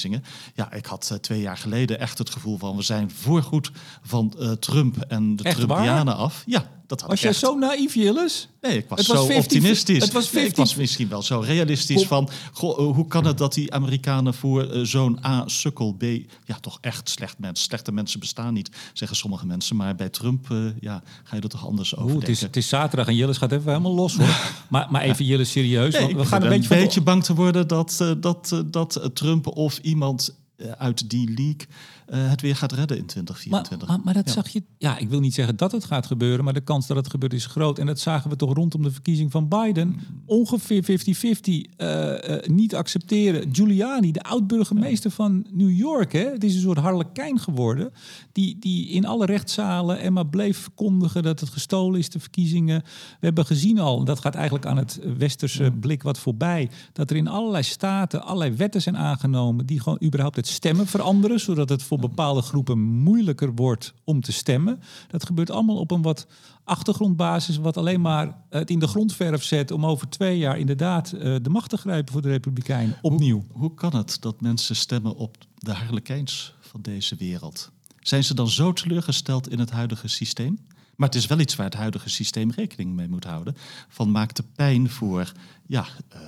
[0.55, 3.71] Ja, ik had eh, twee jaar geleden echt het gevoel van we zijn voorgoed
[4.03, 5.67] van eh, Trump en de Echt waar?
[5.77, 6.43] Trumpianen af.
[6.47, 7.39] Ja, dat had Was jij echt.
[7.39, 8.49] zo naïef, Jilles?
[8.61, 10.03] Nee, ik was Het zo was 50 optimistisch.
[10.03, 12.07] het was Nee, ik 50 was misschien wel zo realistisch Kom.
[12.07, 12.31] van...
[12.53, 16.03] Goh, eh, hoe kan het dat die Amerikanen voor eh, zo'n A, sukkel, B...
[16.45, 17.65] Ja, toch echt slecht mensen.
[17.65, 19.77] Slechte mensen bestaan niet, zeggen sommige mensen.
[19.77, 22.69] Maar bij Trump eh, ja, ga je er toch anders over het, is, het is
[22.69, 24.53] zaterdag en Jilles gaat even helemaal los hoor.
[24.71, 25.93] maar, maar even Jilles serieus.
[25.93, 29.47] Nee, want ik we gaan een beetje, bang te worden dat, eh, dat, dat Trump
[29.47, 30.41] of iemand
[30.79, 31.67] uit die league
[32.13, 33.89] eh, het weer gaat redden in Maar, 2024.
[33.89, 34.33] maar, maar dat Ja.
[34.33, 34.63] zag je.
[34.79, 37.33] Ja, ik wil niet zeggen dat het gaat gebeuren, maar de kans dat het gebeurt
[37.33, 37.79] is groot.
[37.79, 39.89] En dat zagen we toch rondom de verkiezing van Biden.
[39.89, 39.99] Mm.
[40.27, 41.67] Ongeveer 50-50.
[41.77, 43.49] eh, eh, niet accepteren.
[43.55, 47.93] Giuliani, de oud-burgemeester van New York, hè, het is een soort harlekijn geworden.
[48.33, 52.83] Die, die in alle rechtszalen en maar bleef verkondigen dat het gestolen is, de verkiezingen.
[53.21, 57.11] We hebben gezien al, en dat gaat eigenlijk aan het westerse blik wat voorbij, dat
[57.11, 61.69] er in allerlei staten allerlei wetten zijn aangenomen die gewoon überhaupt het stemmen veranderen, zodat
[61.69, 64.81] het voor bepaalde groepen moeilijker wordt om te stemmen.
[65.09, 66.27] Dat gebeurt allemaal op een wat
[66.65, 71.37] achtergrondbasis, wat alleen maar het in de grondverf zet om over twee jaar inderdaad eh,
[71.43, 72.99] de macht te grijpen voor de Republikeinen.
[73.03, 73.45] Opnieuw.
[73.53, 77.71] Hoe kan het dat mensen stemmen op de harlekijns van deze wereld?
[78.01, 80.59] Zijn ze dan zo teleurgesteld in het huidige systeem?
[80.97, 83.57] Maar het is wel iets waar het huidige systeem rekening mee moet houden.
[83.89, 85.33] Van maakt de pijn voor
[85.73, 86.19] ja, eh,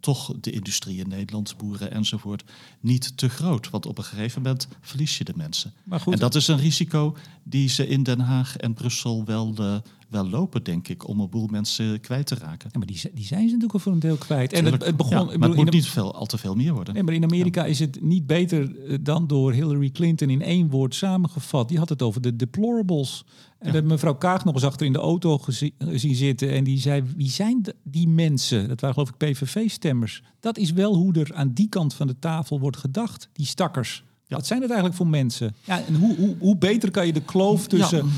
[0.00, 2.44] toch de industrie in Nederland, boeren enzovoort,
[2.80, 3.70] niet te groot.
[3.70, 5.72] Want op een gegeven moment verlies je de mensen.
[5.84, 6.12] Maar goed.
[6.12, 9.76] En dat is een risico die ze in Den Haag en Brussel wel, eh,
[10.08, 12.68] wel lopen, denk ik, om een boel mensen kwijt te raken.
[12.72, 14.52] Ja, maar die, die zijn ze natuurlijk al voor een deel kwijt.
[14.52, 15.16] En het, begon.
[15.16, 16.94] ja, maar bedoel, het moet niet veel, al te veel meer worden.
[16.94, 20.70] Nee, maar in Amerika is het niet beter eh, dan door Hillary Clinton in één
[20.70, 21.68] woord samengevat.
[21.68, 23.24] Die had het over de deplorables.
[23.58, 26.50] En we hebben mevrouw Kaag nog eens achter in de auto gezi- gezien zitten.
[26.50, 28.68] En die zei, wie zijn die mensen?
[28.68, 30.22] Dat waren geloof ik PVV-stemmers.
[30.40, 33.28] Dat is wel hoe er aan die kant van de tafel wordt gedacht.
[33.32, 34.04] Die stakkers.
[34.28, 35.54] Wat zijn het eigenlijk voor mensen?
[35.64, 38.10] Ja, en hoe, hoe, hoe beter kan je de kloof tussen...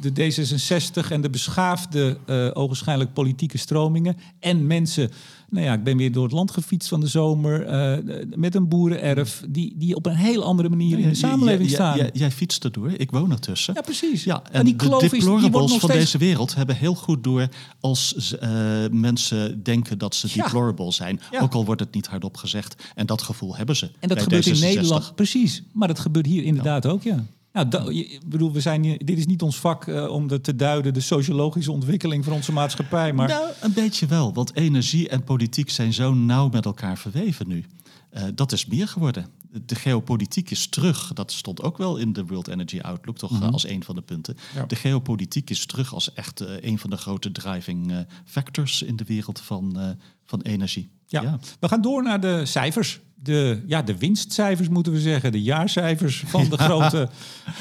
[0.00, 4.16] De D66 en de beschaafde, eh ogenschijnlijk politieke stromingen.
[4.40, 5.10] En mensen,
[5.50, 7.66] nou ja, ik ben weer door het land gefietst van de zomer.
[7.66, 7.98] eh,
[8.36, 9.42] met een boerenerf.
[9.48, 11.96] Die, die op een heel andere manier in de samenleving staan.
[11.96, 13.74] Jij, jij fietst erdoor, ik woon ertussen.
[13.74, 14.24] Ja, precies.
[14.24, 16.94] Ja, Maar en die de is- die wordt deplorables van steeds- deze wereld hebben heel
[16.94, 17.48] goed door
[17.80, 18.50] als eh,
[18.90, 20.42] mensen denken dat ze Ja.
[20.42, 21.20] deplorable zijn.
[21.30, 21.40] Ja.
[21.40, 22.82] Ook al wordt het niet hardop gezegd.
[22.94, 23.90] En dat gevoel hebben ze.
[24.00, 24.60] En dat gebeurt in D66.
[24.60, 25.62] Nederland, precies.
[25.72, 27.24] Maar dat gebeurt hier inderdaad ook, ja.
[27.52, 30.94] Nou, ik bedoel, we zijn dit is niet ons vak eh, om de, te duiden
[30.94, 33.12] de sociologische ontwikkeling van onze maatschappij.
[33.12, 34.32] Maar Nou, een beetje wel.
[34.32, 37.64] Want energie en politiek zijn zo nauw met elkaar verweven nu.
[38.10, 39.26] Eh, dat is meer geworden.
[39.66, 41.12] De geopolitiek is terug.
[41.12, 44.02] Dat stond ook wel in de World Energy Outlook, toch eh, als een van de
[44.02, 44.34] punten.
[44.34, 44.58] Mhm.
[44.58, 44.66] Ja.
[44.66, 49.04] De geopolitiek is terug als echt eh, een van de grote driving factors in de
[49.04, 50.90] wereld van, van energie.
[51.18, 51.38] Ja.
[51.60, 53.00] we gaan door naar de cijfers.
[53.22, 55.32] De, ja, de winstcijfers moeten we zeggen.
[55.32, 57.08] De jaarcijfers van de grote...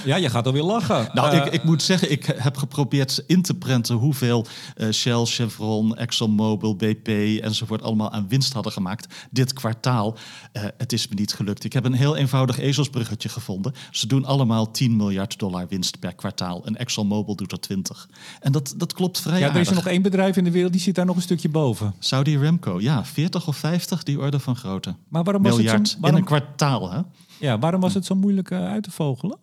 [0.05, 1.09] Ja, je gaat alweer lachen.
[1.13, 5.25] Nou, Eh, ik, ik moet zeggen, ik heb geprobeerd in te prenten hoeveel eh, Shell,
[5.25, 7.07] Chevron, ExxonMobil, BP
[7.41, 10.17] enzovoort allemaal aan winst hadden gemaakt dit kwartaal.
[10.51, 11.63] Eh, het is me niet gelukt.
[11.63, 13.73] Ik heb een heel eenvoudig ezelsbruggetje gevonden.
[13.91, 18.09] Ze doen allemaal 10 miljard dollar winst per kwartaal en ExxonMobil doet er 20.
[18.39, 20.71] En dat, dat klopt vrij ja, er is er nog één bedrijf in de wereld
[20.71, 21.93] die zit daar nog een stukje boven.
[21.99, 24.95] Saudi Aramco, ja, 40 of 50, die orde van grootte.
[25.07, 26.99] Maar waarom was, Miljard het zo, in een kwartaal, hè?
[27.39, 29.37] ja, waarom was het zo moeilijk eh, uit te vogelen?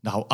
[0.00, 0.24] Nou,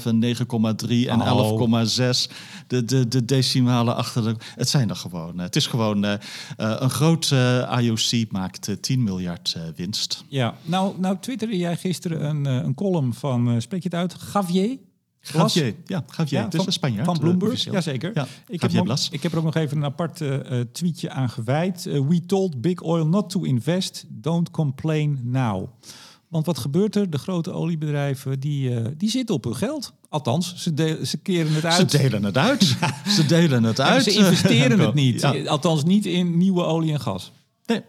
[0.00, 1.60] 8,5 en 9,3 en Oh.
[1.86, 2.32] 11,6.
[2.66, 4.36] De, de, de decimalen achter de...
[4.54, 5.36] Het zijn er gewoon.
[5.38, 6.04] eh, Het is gewoon...
[6.04, 6.14] eh,
[6.56, 10.24] een groot eh, IOC maakt eh, 10 miljard winst.
[10.28, 14.78] Ja, nou, nou twitterde jij gisteren een, een column van, spreek je het uit, Javier?
[15.32, 15.54] Blas?
[15.54, 16.38] Javier, ja, Javier.
[16.38, 17.04] Ja, is van- een Spanjaard.
[17.04, 18.10] Van Bloomberg, jazeker.
[18.14, 21.10] Ja, ik, heb nog- ik heb er ook nog even een apart eh, eh, tweetje
[21.10, 21.86] aan gewijd.
[21.86, 25.66] Eh, we told Big Oil not to invest, don't complain now.
[26.28, 27.10] Want wat gebeurt er?
[27.10, 29.92] De grote oliebedrijven die, die zitten op hun geld.
[30.08, 31.90] Althans, ze, de- ze keren het uit.
[31.90, 32.76] Ze delen het uit.
[33.16, 34.02] Ze delen het En uit.
[34.04, 35.20] ze investeren het niet.
[35.20, 35.44] Ja.
[35.44, 37.32] Althans, niet in nieuwe olie en gas.
[37.66, 37.80] Nee.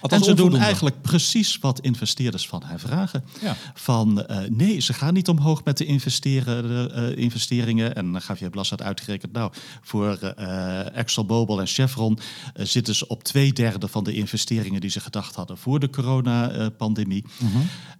[0.00, 3.24] Althans, en ze doen eigenlijk precies wat investeerders van hen vragen.
[3.40, 3.56] Ja.
[3.74, 7.94] Van eh, nee, ze gaan niet omhoog met de investeren, eh, investeringen.
[7.94, 9.32] En dan gaf je Blas had uitgerekend.
[9.32, 12.18] Nou, voor eh ExxonMobil en Chevron
[12.54, 17.24] zitten ze op twee derde van de investeringen die ze gedacht hadden voor de coronapandemie.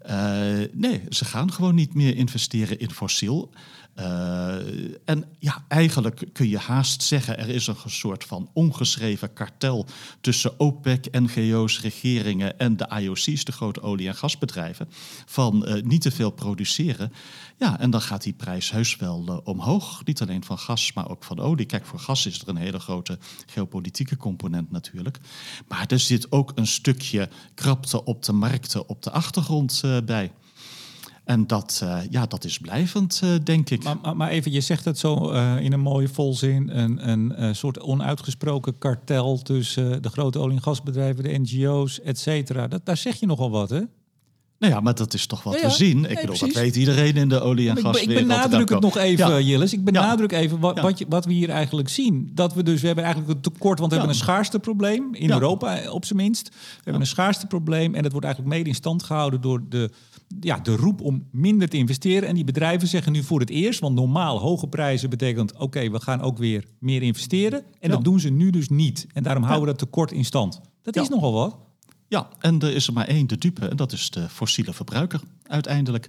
[0.00, 0.16] Eh,
[0.72, 3.50] nee, ze gaan gewoon niet meer investeren in fossiel.
[4.00, 4.54] Eh,
[5.04, 9.86] en ja, eigenlijk kun je haast zeggen, er is een soort van ongeschreven kartel
[10.20, 14.88] tussen OPEC, NGO's, regeringen en de IOC's, de grote olie- en gasbedrijven,
[15.26, 17.12] van eh, niet te veel produceren.
[17.58, 20.04] Ja, en dan gaat die prijs heus wel eh, omhoog.
[20.04, 21.66] Niet alleen van gas, maar ook van olie.
[21.66, 25.18] Kijk, voor gas is er een hele grote geopolitieke component natuurlijk.
[25.68, 30.32] Maar er zit ook een stukje krapte op de markten op de achtergrond bij.
[31.30, 33.84] En dat, eh, ja, dat is blijvend, eh, denk ik.
[33.84, 36.78] Maar, maar, maar even, je zegt het zo eh, in een mooie volzin.
[36.78, 42.68] Een, een, soort onuitgesproken kartel tussen de grote olie- en gasbedrijven, de NGO's, et cetera.
[42.68, 43.80] Dat, daar zeg je nogal wat, hè?
[44.58, 45.96] Nou ja, maar dat is toch wat Ja, we zien.
[45.96, 46.54] Ik Nee, bedoel, precies.
[46.54, 48.20] dat weet iedereen in de olie- en gaswereld.
[48.20, 49.40] ik benadruk het nog even, Ja.
[49.40, 49.72] Jillis.
[49.72, 52.30] Ik benadruk even wat, wat, je, wat we hier eigenlijk zien.
[52.34, 55.14] Dat we dus, we hebben eigenlijk een tekort, want we hebben een schaarsteprobleem.
[55.14, 55.30] In.
[55.30, 56.48] Europa op zijn minst.
[56.48, 57.94] We hebben een schaarsteprobleem.
[57.94, 59.90] En dat wordt eigenlijk mede in stand gehouden door de,
[60.40, 62.28] ja, de roep om minder te investeren.
[62.28, 65.56] En die bedrijven zeggen nu voor het eerst, want normaal hoge prijzen betekent...
[65.56, 67.58] oké, we gaan ook weer meer investeren.
[67.58, 67.94] En Ja.
[67.94, 69.06] dat doen ze nu dus niet.
[69.12, 70.60] En daarom houden we dat tekort in stand.
[70.82, 71.02] Dat Ja.
[71.02, 71.56] is nogal wat.
[72.08, 75.20] Ja, en er is er maar één de dupe en dat is de fossiele verbruiker
[75.50, 76.08] uiteindelijk.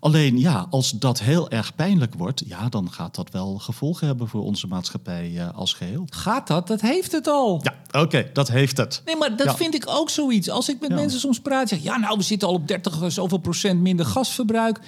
[0.00, 4.28] Alleen ja, als dat heel erg pijnlijk wordt, ja, dan gaat dat wel gevolgen hebben
[4.28, 6.04] voor onze maatschappij eh, als geheel.
[6.10, 6.66] Gaat dat?
[6.66, 7.60] Dat heeft het al.
[7.62, 9.02] Ja, oké, dat heeft het.
[9.04, 9.56] Nee, maar dat Ja.
[9.56, 10.50] vind ik ook zoiets.
[10.50, 10.96] Als ik met Ja.
[10.96, 14.06] mensen soms praat, zeg ja, nou, we zitten al op 30 eh, zoveel procent minder
[14.06, 14.80] gasverbruik.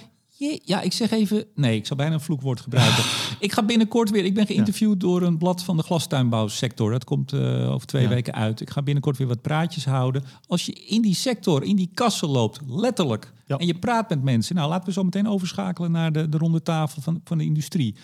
[0.43, 3.05] Je- Ja, ik zeg even, nee, ik zou bijna een vloekwoord gebruiken.
[3.39, 6.91] ik ga binnenkort weer, ik ben geïnterviewd door een blad van de glastuinbouwsector.
[6.91, 8.09] Dat komt eh, over twee Ja.
[8.09, 8.61] weken uit.
[8.61, 10.25] Ik ga binnenkort weer wat praatjes houden.
[10.47, 13.57] Als je in die sector, in die kassen loopt, letterlijk, Ja.
[13.57, 14.55] en je praat met mensen.
[14.55, 17.95] Nou, laten we zo meteen overschakelen naar de, de ronde tafel van, van de industrie.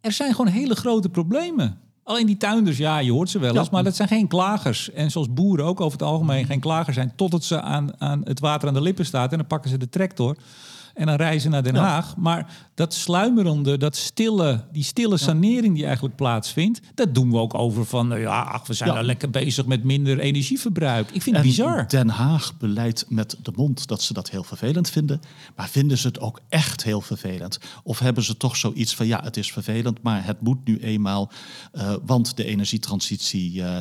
[0.00, 1.78] Er zijn gewoon hele grote problemen.
[2.02, 3.72] Alleen die tuinders, ja, je hoort ze wel eens, Ja.
[3.72, 4.90] maar dat zijn geen klagers.
[4.92, 8.40] En zoals boeren ook over het algemeen geen klagers zijn, totdat ze aan, aan het
[8.40, 10.36] water aan de lippen staat en dan pakken ze de tractor
[10.96, 11.82] en dan reizen ze naar Den Ja.
[11.82, 12.16] Haag.
[12.16, 17.54] Maar dat sluimerende, dat stille, die stille sanering die eigenlijk plaatsvindt, dat doen we ook
[17.54, 21.10] over van, nou ja, ach, we zijn nou lekker bezig met minder energieverbruik.
[21.10, 21.88] Ik vind het bizar.
[21.88, 25.20] Den Haag beleidt met de mond dat ze dat heel vervelend vinden.
[25.56, 27.58] Maar vinden ze het ook echt heel vervelend?
[27.82, 31.30] Of hebben ze toch zoiets van ja, het is vervelend, maar het moet nu eenmaal,
[31.72, 33.78] eh, want de energietransitie eh,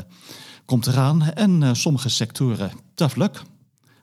[0.65, 1.23] komt eraan.
[1.23, 3.43] En eh, sommige sectoren, tough luck.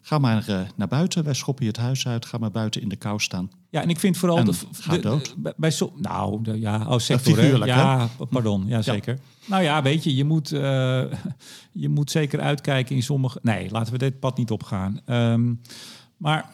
[0.05, 2.89] Ga maar eh, naar buiten, wij schoppen je het huis uit, ga maar buiten in
[2.89, 3.51] de kou staan.
[3.71, 5.35] Ja, en ik vind vooral En de, ga de- dood.
[5.39, 9.19] bij- bij so, nou de, ja, oh, sector, figuurlijk, ja, pardon, ja zeker.
[9.47, 10.61] Nou ja, weet je, je moet, eh,
[11.73, 13.39] je moet zeker uitkijken in sommige.
[13.43, 15.01] Nee, laten we dit pad niet opgaan.
[15.07, 15.55] Ehm,
[16.17, 16.51] maar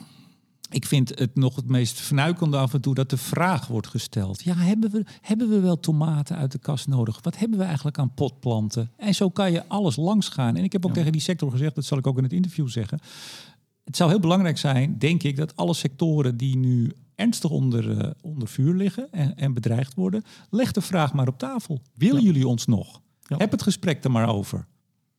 [0.71, 4.43] ik vind het nog het meest vernuikende af en toe dat de vraag wordt gesteld:
[4.43, 7.19] ja, hebben we, hebben we wel tomaten uit de kast nodig?
[7.23, 8.91] Wat hebben we eigenlijk aan potplanten?
[8.97, 10.57] En zo kan je alles langs gaan.
[10.57, 12.69] En ik heb ook tegen die sector gezegd, dat zal ik ook in het interview
[12.69, 12.99] zeggen.
[13.85, 18.11] Het zou heel belangrijk zijn, denk ik, dat alle sectoren die nu ernstig onder, eh,
[18.21, 21.81] onder vuur liggen en, en bedreigd worden, leg de vraag maar op tafel.
[21.95, 22.27] Willen Ja.
[22.27, 23.01] jullie ons nog?
[23.23, 23.37] Ja.
[23.37, 24.67] Heb het gesprek er maar over.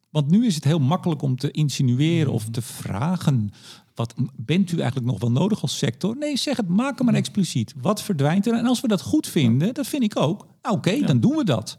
[0.10, 3.52] Want nu is het heel makkelijk om te insinueren of te vragen.
[3.96, 6.18] Wat bent u eigenlijk nog wel nodig als sector?
[6.18, 7.74] Nee, zeg het, maak hem maar expliciet.
[7.82, 8.54] Wat verdwijnt er?
[8.54, 10.48] En als we dat goed vinden, dat vind ik ook.
[10.62, 11.78] Nou, Oké, dan doen we dat.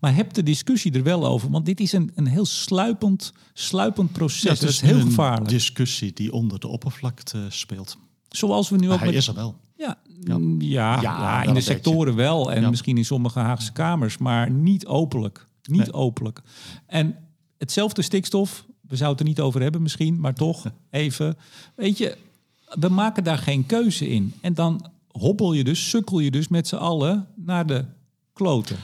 [0.00, 1.50] Maar heb de discussie er wel over.
[1.50, 4.42] Want dit is een, een heel sluipend, sluipend proces.
[4.42, 5.48] Ja, het dat is heel een gevaarlijk.
[5.50, 7.96] discussie die onder de oppervlakte speelt.
[8.28, 9.56] Zoals we nu ook Maar hij met is er wel.
[9.76, 10.38] Ja, Ja.
[10.38, 11.04] mm, ja, in
[11.40, 11.60] een de beetje.
[11.72, 12.52] sectoren wel.
[12.52, 15.46] En misschien in sommige Haagse kamers, maar niet openlijk.
[15.62, 15.92] Niet Nee.
[15.92, 16.42] openlijk.
[16.86, 17.16] En
[17.58, 21.36] hetzelfde stikstof, we zouden het er niet over hebben misschien, maar toch even.
[21.74, 22.16] Weet je,
[22.80, 24.34] we maken daar geen keuze in.
[24.40, 27.84] En dan hobbel je dus, sukkel je dus met z'n allen naar de
[28.32, 28.76] kloten.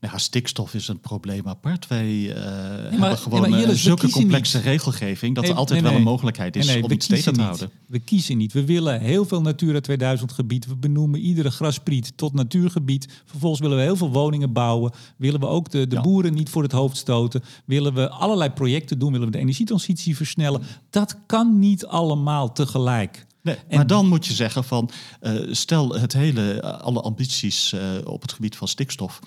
[0.00, 1.86] Nou, stikstof is een probleem apart.
[1.86, 4.66] Wij uh, maar- hebben gewoon eh, zulke complexe niet.
[4.66, 7.70] regelgeving dat Nee, er altijd wel een mogelijkheid is om iets tegen te houden.
[7.86, 8.52] We kiezen niet.
[8.52, 10.66] We willen heel veel Natura 2000 gebied.
[10.66, 13.22] We benoemen iedere graspriet tot natuurgebied.
[13.24, 14.92] Vervolgens willen we heel veel woningen bouwen.
[15.16, 16.00] Willen we ook de, de Ja.
[16.02, 17.42] boeren niet voor het hoofd stoten.
[17.64, 19.12] Willen we allerlei projecten doen.
[19.12, 20.62] Willen we de energietransitie versnellen.
[20.90, 23.26] Dat kan niet allemaal tegelijk.
[23.42, 27.72] Nee, En- maar dan moet je zeggen van, eh, stel het hele, eh, alle ambities
[27.72, 29.20] eh, op het gebied van stikstof,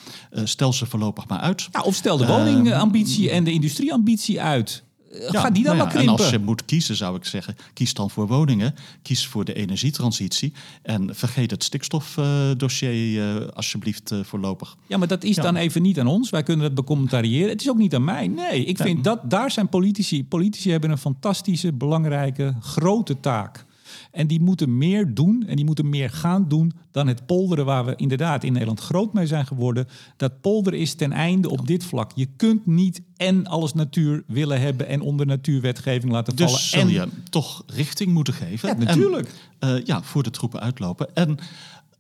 [0.44, 1.68] stel ze voorlopig maar uit.
[1.72, 4.84] Ja, of stel de Ehm, woningambitie en de industrieambitie uit.
[5.32, 6.14] Ja, Ga die dan nou ja, maar krimpen.
[6.14, 9.54] En als je moet kiezen, zou ik zeggen, kies dan voor woningen, kies voor de
[9.54, 14.76] energietransitie en vergeet het stikstofdossier alsjeblieft voorlopig.
[14.88, 15.42] Ja, maar dat is Ja.
[15.42, 16.30] dan even niet aan ons.
[16.30, 17.50] Wij kunnen het becommentariëren.
[17.50, 18.28] Het is ook niet aan mij.
[18.28, 20.26] Nee, ik vind dat daar zijn politici.
[20.26, 23.66] Politici hebben een fantastische, belangrijke, grote taak.
[24.14, 27.86] En die moeten meer doen en die moeten meer gaan doen dan het polderen waar
[27.86, 29.88] we inderdaad in Nederland groot mee zijn geworden.
[30.18, 32.12] Dat polderen is ten einde op dit vlak.
[32.16, 36.54] Je kunt niet en alles natuur willen hebben en onder natuurwetgeving laten vallen.
[36.54, 38.70] Dus zul en je toch richting moeten geven.
[38.70, 39.32] Ja, En, natuurlijk.
[39.60, 41.16] eh, ja, voor de troepen uitlopen.
[41.16, 41.38] En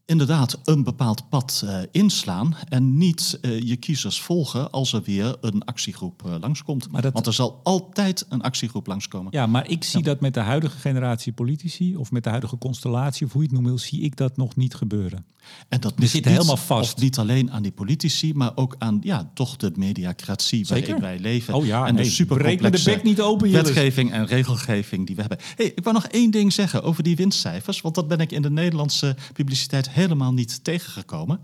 [0.06, 2.56] inderdaad een bepaald pad eh, inslaan.
[2.70, 6.92] En niet eh, je kiezers volgen als er weer een actiegroep eh, langskomt.
[6.92, 9.32] Maar dat- Want er zal altijd een actiegroep langskomen.
[9.32, 13.26] Ja, maar ik zie dat met de huidige generatie politici, of met de huidige constellatie,
[13.26, 15.26] of hoe je het noemt, zie ik dat nog niet gebeuren.
[15.70, 16.98] En dat zitten niet- helemaal vast.
[16.98, 20.86] Niet alleen aan die politici, maar ook aan ja, toch de mediacratie Zeker.
[20.86, 21.54] waarin wij leven.
[21.54, 25.22] Oh ja, en nee, de supercomplexe de bek niet open, wetgeving en regelgeving die we
[25.22, 25.40] hebben.
[25.56, 28.42] Hey, ik wou nog één ding zeggen over die winstcijfers, want dat ben ik in
[28.42, 31.40] de Nederlandse publiciteit helemaal niet tegengekomen.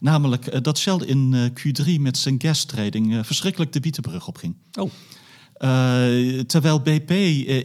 [0.00, 4.54] Namelijk eh, dat Shell in eh, Q3 met zijn gastrading eh, verschrikkelijk de bietenbrug opging.
[4.80, 4.90] Oh,
[6.46, 7.10] terwijl BP,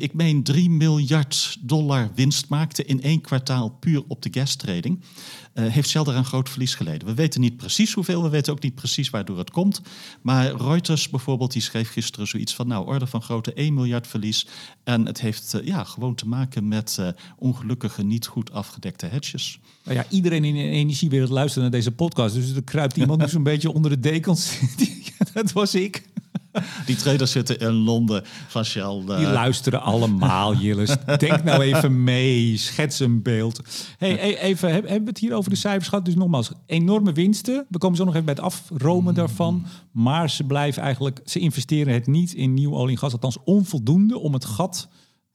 [0.01, 5.48] ik meen 3 miljard dollar winst maakte in één kwartaal puur op de gastrading, eh,
[5.53, 7.07] heeft Shell daar een groot verlies geleden.
[7.07, 9.81] We weten niet precies hoeveel, we weten ook niet precies waardoor het komt.
[10.21, 14.47] Maar Reuters bijvoorbeeld, die schreef gisteren zoiets van, nou, orde van grootte 1 miljard verlies.
[14.83, 19.59] En het heeft eh, ja, gewoon te maken met eh, ongelukkige, niet goed afgedekte hedges.
[19.83, 22.35] Nou ja, iedereen in de energiewereld luistert naar deze podcast.
[22.35, 24.59] Dus er kruipt iemand nu zo'n beetje onder de dekens.
[25.33, 26.03] Dat was ik.
[26.85, 29.01] Die traders zitten in Londen van Shell.
[29.07, 30.95] eh, Die luisteren allemaal, Jillis.
[31.17, 32.57] Denk nou even mee.
[32.57, 33.59] Schets een beeld.
[33.97, 36.05] Hey, e- even, heb- hebben we het hier over de cijfers gehad?
[36.05, 37.65] Dus nogmaals, enorme winsten.
[37.69, 39.65] We komen zo nog even bij het afromen daarvan.
[39.91, 41.19] Maar ze blijven eigenlijk...
[41.25, 43.11] Ze investeren het niet in nieuw olie en gas.
[43.13, 44.87] Althans onvoldoende om het gat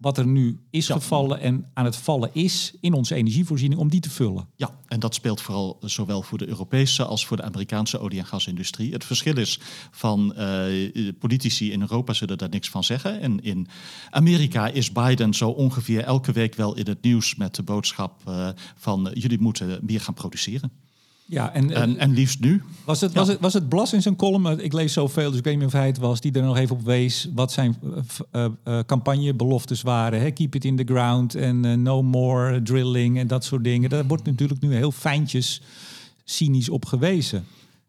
[0.04, 0.94] wat er nu is Ja.
[0.94, 4.48] gevallen en aan het vallen is in onze energievoorziening, om die te vullen.
[4.56, 8.26] Ja, en dat speelt vooral zowel voor de Europese als voor de Amerikaanse olie- en
[8.26, 8.92] gasindustrie.
[8.92, 13.20] Het verschil is van eh, politici in Europa zullen daar niks van zeggen.
[13.20, 13.66] En in
[14.10, 18.48] Amerika is Biden zo ongeveer elke week wel in het nieuws met de boodschap eh,
[18.76, 20.70] van jullie moeten meer gaan produceren.
[21.26, 22.62] Ja, en, eh, En, en liefst nu.
[22.84, 25.44] Was het, was, het, was het Blas in zijn column, ik lees zoveel, dus ik
[25.44, 27.76] weet niet of hij het was, die er nog even op wees wat zijn
[28.30, 30.20] eh, eh, campagnebeloftes waren.
[30.20, 30.30] Hè?
[30.30, 33.90] Keep it in the ground en no more drilling en dat soort dingen.
[33.90, 35.62] Daar wordt natuurlijk nu heel fijntjes
[36.24, 37.44] cynisch op gewezen.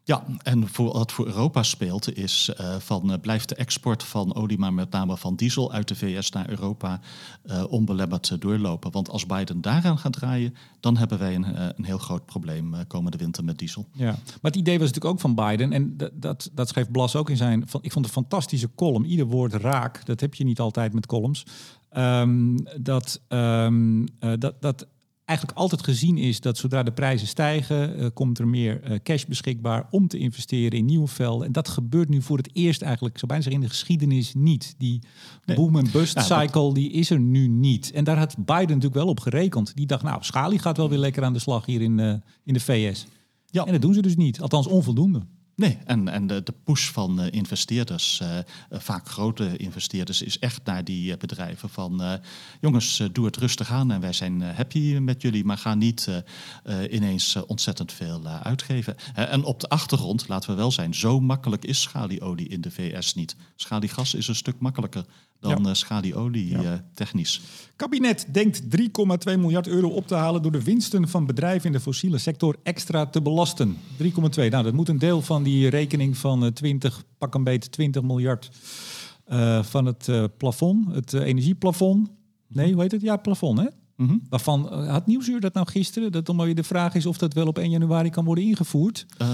[0.06, 4.58] Ja, en wat voor Europa speelt is eh, van eh, blijft de export van olie,
[4.58, 7.00] maar met name van diesel uit de VS naar Europa
[7.42, 8.92] eh, onbelemmerd doorlopen.
[8.92, 13.18] Want als Biden daaraan gaat draaien, dan hebben wij een, een heel groot probleem komende
[13.18, 13.86] winter met diesel.
[13.92, 14.10] Ja.
[14.10, 17.30] Maar het idee was natuurlijk ook van Biden, en dat, dat, dat schreef Blas ook
[17.30, 17.68] in zijn.
[17.68, 19.04] Van, ik vond een fantastische column.
[19.04, 20.06] Ieder woord raak.
[20.06, 21.46] Dat heb je niet altijd met columns.
[21.90, 24.86] Ehm, dat, ehm, eh, dat, dat
[25.26, 29.24] eigenlijk altijd gezien is dat zodra de prijzen stijgen, eh, komt er meer eh, cash
[29.24, 31.46] beschikbaar om te investeren in nieuwe velden.
[31.46, 34.34] En dat gebeurt nu voor het eerst eigenlijk, ik zou bijna zeggen, in de geschiedenis
[34.34, 34.74] niet.
[34.78, 35.00] Die
[35.44, 35.56] Nee.
[35.56, 37.90] boom and bust dat- cycle, die is er nu niet.
[37.92, 39.76] En daar had Biden natuurlijk wel op gerekend.
[39.76, 42.14] Die dacht, nou, Schali gaat wel weer lekker aan de slag hier in, eh,
[42.44, 43.06] in de VS.
[43.46, 43.64] Ja.
[43.66, 45.20] En dat doen ze dus niet, althans onvoldoende.
[45.56, 50.38] Nee, en, en de, de push van eh, investeerders, eh, eh, vaak grote investeerders, is
[50.38, 52.20] echt naar die bedrijven van
[52.60, 56.08] jongens, doe het rustig aan en wij zijn happy met jullie, maar ga niet
[56.90, 58.96] ineens ontzettend veel uitgeven.
[59.14, 63.14] En op de achtergrond, laten we wel zijn, zo makkelijk is schalieolie in de VS
[63.14, 63.36] niet.
[63.56, 65.04] Schaliegas is een stuk makkelijker
[65.48, 65.68] dan Ja.
[65.68, 66.62] eh, schalieolie Ja.
[66.62, 67.40] eh, technisch.
[67.76, 71.80] Kabinet denkt 3,2 miljard euro op te halen door de winsten van bedrijven in de
[71.80, 73.76] fossiele sector extra te belasten.
[73.96, 74.50] 3,2.
[74.50, 78.02] Nou, dat moet een deel van die rekening van eh, 20, pak een beetje 20
[78.02, 78.50] miljard
[79.24, 82.08] eh, van het eh, plafond, het eh, energieplafond.
[82.48, 83.00] Nee, hoe heet het?
[83.00, 83.66] Ja, plafond, hè?
[83.96, 84.16] Mhm.
[84.28, 86.12] Waarvan eh, had Nieuwsuur dat nou gisteren?
[86.12, 88.44] Dat dan maar weer de vraag is of dat wel op 1 januari kan worden
[88.44, 89.06] ingevoerd.
[89.18, 89.28] Eh,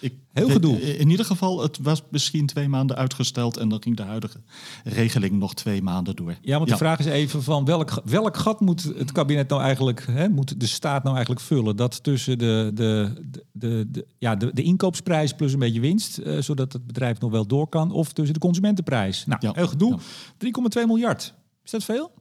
[0.00, 0.96] ik Heel gedoe.
[0.98, 4.40] In ieder geval, het was misschien twee maanden uitgesteld en dan ging de huidige
[4.84, 6.36] regeling nog twee maanden door.
[6.42, 10.06] Ja, want de vraag is even van welk, welk gat moet het kabinet nou eigenlijk,
[10.10, 11.76] hè, moet de staat nou eigenlijk vullen?
[11.76, 16.18] Dat tussen de, de, de, de, de- ja, de, de inkoopsprijs plus een beetje winst,
[16.18, 19.26] eh, zodat het bedrijf nog wel door kan, of tussen de consumentenprijs.
[19.26, 19.52] Nou, Ja.
[19.54, 19.90] heel gedoe.
[19.92, 19.98] Ja.
[20.80, 21.34] 3,2 miljard.
[21.64, 22.12] Is dat veel?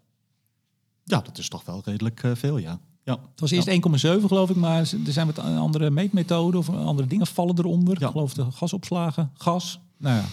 [1.08, 2.80] Ja, dat is toch wel redelijk eh, veel, ja.
[3.04, 3.18] ja.
[3.32, 7.28] Het was eerst 1,7 geloof ik, maar er zijn wat andere meetmethoden of andere dingen
[7.28, 8.00] vallen eronder.
[8.00, 8.06] Ja.
[8.06, 9.80] Ik geloof de gasopslagen, gas.
[9.98, 10.26] Nou ja,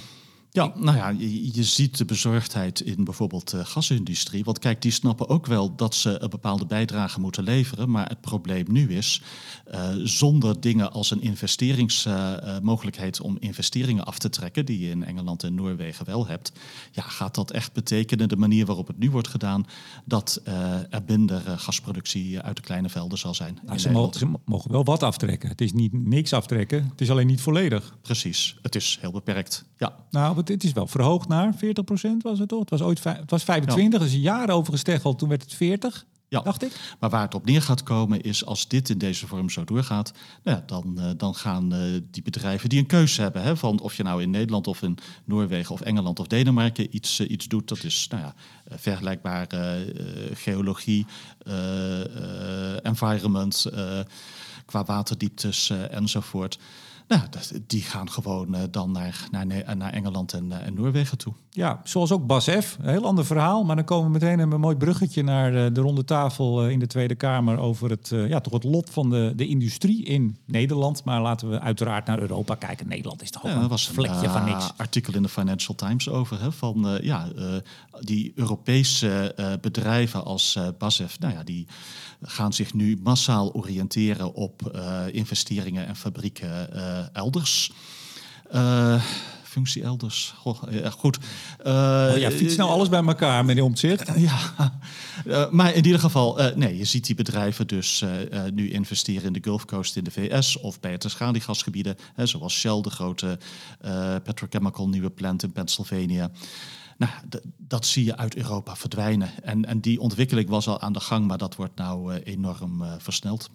[0.54, 4.44] Ja, nou ja, je, je ziet de bezorgdheid in bijvoorbeeld de gasindustrie.
[4.44, 7.90] Want kijk, die snappen ook wel dat ze een bepaalde bijdrage moeten leveren.
[7.90, 9.22] Maar het probleem nu is,
[9.64, 15.42] eh, zonder dingen als een investeringsmogelijkheid om investeringen af te trekken, die je in Engeland
[15.42, 16.52] en Noorwegen wel hebt,
[16.90, 19.66] ja, gaat dat echt betekenen, de manier waarop het nu wordt gedaan,
[20.04, 23.58] dat eh, er minder eh, gasproductie uit de kleine velden zal zijn.
[23.66, 25.48] nou, ze, mogen, ze mogen wel wat aftrekken.
[25.48, 27.96] Het is niet niks aftrekken, het is alleen niet volledig.
[28.02, 29.64] Precies, het is heel beperkt.
[29.76, 31.58] Ja, Nou, het, het is wel verhoogd naar 40%
[32.18, 32.60] was het toch?
[32.60, 35.18] Het was ooit het was 25, er is een jaar over gesteggeld.
[35.18, 36.40] Toen werd het 40, Ja.
[36.40, 36.96] dacht ik.
[37.00, 40.12] Maar waar het op neer gaat komen is als dit in deze vorm zo doorgaat,
[40.42, 41.80] nou ja, dan, eh, dan gaan eh,
[42.10, 44.98] die bedrijven die een keuze hebben, hè, van of je nou in Nederland of in
[45.24, 48.34] Noorwegen of Engeland of Denemarken iets, eh, iets doet, dat is nou ja,
[48.76, 49.86] vergelijkbare
[50.34, 51.06] geologie,
[52.82, 53.66] environment,
[54.66, 56.58] qua waterdieptes enzovoort.
[57.12, 61.18] Nou, die gaan gewoon eh, dan naar, naar, Ne- naar Engeland en, eh, en Noorwegen
[61.18, 61.32] toe.
[61.50, 62.76] Ja, zoals ook Bas F.
[62.80, 63.64] Een heel ander verhaal.
[63.64, 66.70] Maar dan komen we meteen met een mooi bruggetje naar eh, de ronde tafel eh,
[66.70, 70.04] in de Tweede Kamer over het, eh, ja, toch het lot van de, de industrie
[70.04, 71.04] in Nederland.
[71.04, 72.88] Maar laten we uiteraard naar Europa kijken.
[72.88, 74.72] Nederland is toch ook Ja, een was vlekje van eh, niks.
[74.76, 76.40] artikel in de Financial Times over.
[76.40, 77.44] Hè, van eh, ja, eh,
[78.00, 81.66] die Europese eh, bedrijven als eh BASF, nou ja, die
[82.22, 87.72] gaan zich nu massaal oriënteren op eh, investeringen en fabrieken eh, elders.
[88.50, 89.02] Eh,
[89.42, 90.34] functie elders.
[90.36, 91.18] Goh, goed.
[91.58, 94.10] Oh ja, fiets nou alles bij elkaar, meneer Omtzigt.
[94.28, 94.72] ja,
[95.50, 98.04] maar in ieder geval, nee, je ziet die bedrijven dus
[98.54, 102.54] nu investeren in de Gulf Coast in de VS of bij het schaliegasgebieden, hè, zoals
[102.54, 103.38] Shell, de grote
[104.22, 106.30] petrochemical nieuwe plant in Pennsylvania.
[107.02, 109.42] Nou, dat zie je uit Europa verdwijnen.
[109.44, 112.82] En, en die ontwikkeling was al aan de gang, maar dat wordt nou eh, enorm
[112.82, 113.50] eh, versneld.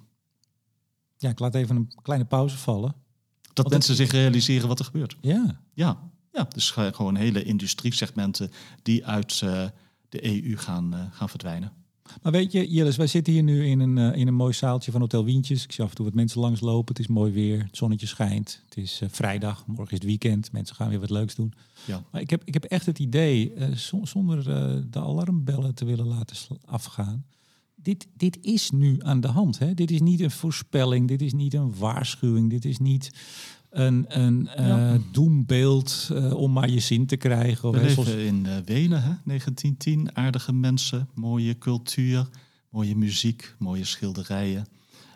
[1.18, 2.95] Ja, ik laat even een kleine pauze vallen.
[3.41, 5.18] Dat Want mensen zich realiseren wat er gebeurt.
[5.22, 8.52] Ja, Ja, ja dus ge- gewoon hele industriesegmenten
[8.84, 9.66] die uit eh,
[10.10, 11.72] de EU gaan, gaan verdwijnen.
[12.22, 14.91] Maar weet je, Jillis, wij zitten hier nu in een, eh, in een mooi zaaltje
[14.91, 15.64] van Hotel Wientjes.
[15.64, 16.95] Ik zie af en toe wat mensen langslopen.
[16.95, 18.62] Het is mooi weer, het zonnetje schijnt.
[18.66, 20.51] Het is eh, vrijdag, morgen is het weekend.
[20.51, 21.53] Mensen gaan weer wat leuks doen.
[21.86, 22.03] Ja.
[22.12, 24.43] Maar ik heb, ik heb echt het idee, eh, zo- zonder
[24.91, 27.26] de alarmbellen te willen laten afgaan.
[27.76, 29.60] Dit, dit is nu aan de hand.
[29.60, 29.74] Hè?
[29.74, 33.12] Dit is niet een voorspelling, dit is niet een waarschuwing, dit is niet
[33.70, 37.70] een, een eh, doembeeld eh, om maar je zin te krijgen.
[37.70, 39.13] Of, We leven in eh, Wenen, hè?
[39.24, 40.15] 1910.
[40.15, 42.28] Aardige mensen, mooie cultuur,
[42.70, 44.68] mooie muziek, mooie schilderijen,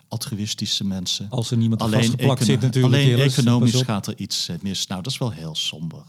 [0.07, 1.29] altruïstische mensen.
[1.29, 2.93] als er niemand Alleen, vastgeplakt zit natuurlijk.
[2.93, 4.87] alleen Jillis, economisch gaat er iets mis.
[4.87, 6.03] Nou, dat is wel heel somber.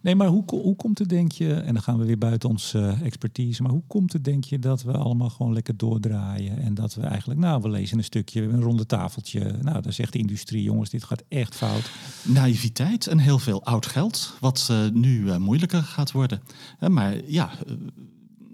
[0.00, 2.78] Nee, maar hoe, hoe komt het, denk je, en dan gaan we weer buiten onze
[2.78, 6.74] eh, expertise, maar hoe komt het, denk je, dat we allemaal gewoon lekker doordraaien en
[6.74, 10.12] dat we eigenlijk, nou, we lezen een stukje, we een ronde tafeltje, nou, dan zegt
[10.12, 11.90] de industrie, jongens, dit gaat echt fout.
[12.22, 16.42] Naïviteit en heel veel oud geld, wat eh, nu eh, moeilijker gaat worden.
[16.88, 17.50] Maar ja,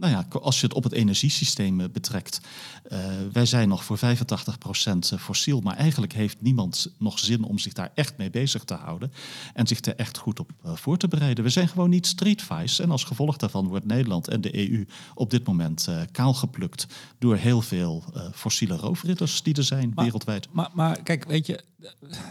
[0.01, 2.41] nou ja, als je het op het energiesysteem eh, betrekt,
[2.83, 2.99] eh,
[3.33, 7.91] wij zijn nog voor 85% fossiel, maar eigenlijk heeft niemand nog zin om zich daar
[7.95, 9.13] echt mee bezig te houden
[9.55, 11.45] en zich er echt goed op eh, voor te bereiden.
[11.45, 15.31] We zijn gewoon niet streetwise en als gevolg daarvan wordt Nederland en de EU op
[15.31, 16.87] dit moment eh kaalgeplukt
[17.19, 20.49] door heel veel eh, fossiele roofridders die er zijn Maar- wereldwijd.
[20.53, 21.61] Maar, maar kijk, weet je,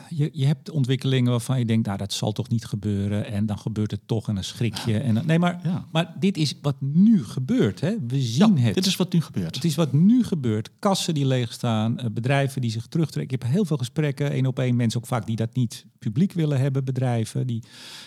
[0.09, 3.59] je, je hebt ontwikkelingen waarvan je denkt, nou, dat zal toch niet gebeuren en dan
[3.59, 4.99] gebeurt het toch en dan schrik je.
[4.99, 5.85] En dan, nee, maar, Ja.
[5.91, 7.95] maar dit is wat nu gebeurt, hè?
[8.07, 8.73] we zien Ja, het.
[8.75, 9.55] dit is wat nu gebeurt.
[9.55, 10.69] Het is wat nu gebeurt.
[10.79, 13.35] Kassen die leegstaan, eh, bedrijven die zich terugtrekken.
[13.35, 14.75] Ik heb heel veel gesprekken, één op één.
[14.75, 17.47] Mensen ook vaak die dat niet publiek willen hebben, bedrijven.
[17.47, 17.63] Die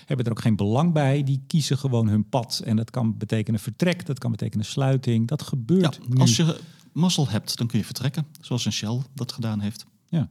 [0.07, 1.23] hebben er ook geen belang bij.
[1.23, 2.63] Die kiezen gewoon hun pad.
[2.65, 5.29] En dat kan betekenen vertrek, dat kan betekenen sluiting.
[5.29, 6.21] Dat gebeurt Ja, nu.
[6.21, 6.59] als je
[6.93, 9.87] mazzel hebt, dan kun je vertrekken, zoals een Shell dat gedaan heeft.
[10.09, 10.29] Ja.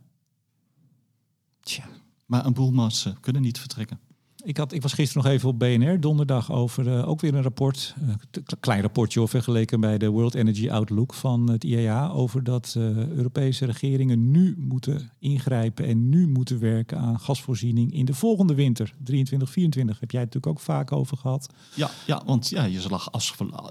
[1.59, 1.83] Tja.
[2.25, 3.99] Maar een boel mensen kunnen niet vertrekken.
[4.43, 7.41] Ik, had, ik was gisteren nog even op BNR, donderdag, over uh, ook weer een
[7.41, 7.93] rapport.
[8.01, 12.09] Een uh, klein rapportje vergeleken bij de World Energy Outlook van het IEA.
[12.09, 18.05] Over dat uh, Europese regeringen nu moeten ingrijpen en nu moeten werken aan gasvoorziening in
[18.05, 19.99] de volgende winter, 23, 24.
[19.99, 21.49] Heb jij het natuurlijk ook vaak over gehad.
[21.75, 23.09] Ja, ja want ja, je, lag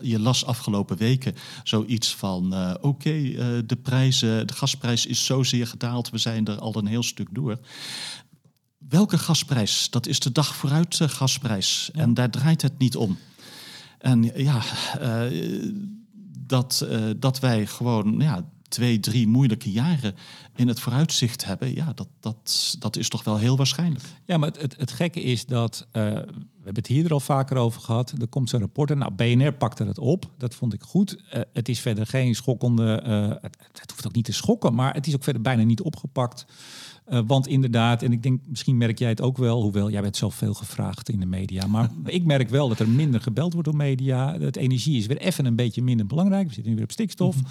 [0.02, 3.12] je las afgelopen weken zoiets van: oké,
[3.66, 7.58] de prijzen, de gasprijs is zozeer gedaald, we zijn er al een heel stuk door.
[8.90, 9.90] Welke gasprijs?
[9.90, 11.90] Dat is de dag vooruit uh, gasprijs.
[11.92, 12.00] Ja.
[12.00, 13.18] En daar draait het niet om.
[13.98, 14.62] En ja,
[15.00, 15.72] uh,
[16.38, 20.14] dat, uh, dat wij gewoon ja, twee, drie moeilijke jaren
[20.56, 24.04] in het vooruitzicht hebben, ja, dat, dat, dat is toch wel heel waarschijnlijk.
[24.24, 27.56] Ja, maar het, het, het gekke is dat, we hebben het hier er al vaker
[27.56, 30.82] over gehad, er komt zo'n rapport en nou, BNR pakte het op, dat vond ik
[30.82, 31.22] goed.
[31.52, 33.00] het is verder geen schokkende,
[33.42, 36.46] het, het hoeft ook niet te schokken, maar het is ook verder bijna niet opgepakt.
[37.10, 40.16] Uh, want inderdaad, en ik denk, misschien merk jij het ook wel, hoewel jij bent
[40.16, 41.66] zoveel gevraagd in de media.
[41.66, 44.38] Maar ik merk wel dat er minder gebeld wordt door media.
[44.38, 46.46] Het energie is weer even een beetje minder belangrijk.
[46.46, 47.36] We zitten nu weer op stikstof.
[47.36, 47.42] Mm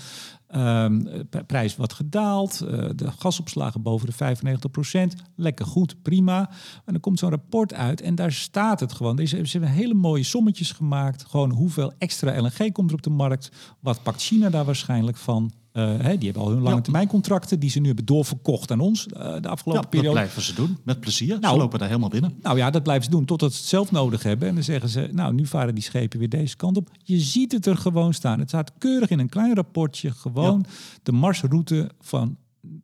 [0.47, 1.07] -hmm.
[1.07, 2.61] um, prijs wat gedaald.
[2.63, 5.15] Uh, de gasopslagen boven de 95 procent.
[5.35, 6.49] Lekker goed, prima.
[6.85, 9.27] En dan komt zo'n rapport uit en daar staat het gewoon.
[9.27, 11.25] Ze hebben hele mooie sommetjes gemaakt.
[11.25, 13.51] Gewoon hoeveel extra LNG komt er op de markt.
[13.79, 15.51] Wat pakt China daar waarschijnlijk van?
[15.73, 18.79] Uh, hè, die hebben al hun lange termijn contracten die ze nu hebben doorverkocht aan
[18.79, 20.05] ons uh, de afgelopen ja, periode.
[20.05, 21.39] Dat blijven ze doen, met plezier.
[21.39, 22.37] Nou, ze lopen daar helemaal binnen.
[22.41, 24.47] Nou ja, dat blijven ze doen totdat ze het zelf nodig hebben.
[24.47, 26.89] En dan zeggen ze, nou nu varen die schepen weer deze kant op.
[27.03, 28.39] Je ziet het er gewoon staan.
[28.39, 30.11] Het staat keurig in een klein rapportje.
[30.11, 30.73] Gewoon ja.
[31.03, 32.37] de marsroute van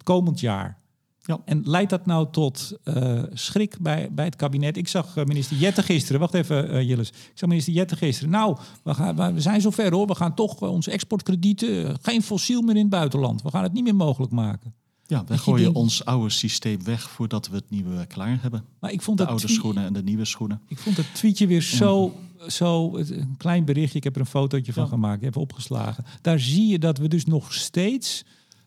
[0.04, 0.84] komend jaar.
[1.26, 1.40] Ja.
[1.46, 4.78] En leidt dat nou tot uh, schrik bij, bij het kabinet?
[4.78, 7.10] Ik zag uh, minister Jette gisteren, wacht even uh, Jilles.
[7.10, 8.30] Ik zag minister Jette gisteren.
[8.30, 10.08] Nou, we, gaan, we zijn zover hoor.
[10.08, 13.42] We gaan toch onze exportkredieten, geen fossiel meer in het buitenland.
[13.42, 14.74] We gaan het niet meer mogelijk maken.
[15.08, 18.66] Ja, we gooien ons oude systeem weg voordat we het nieuwe klaar hebben.
[18.80, 20.62] Maar ik vond de oude schoenen en de nieuwe schoenen.
[20.68, 22.50] Ik vond het tweetje weer zo, ja.
[22.50, 23.98] zo een klein berichtje.
[23.98, 26.06] Ik heb er een fotootje van gemaakt, even opgeslagen.
[26.22, 28.24] Daar zie je dat we dus nog steeds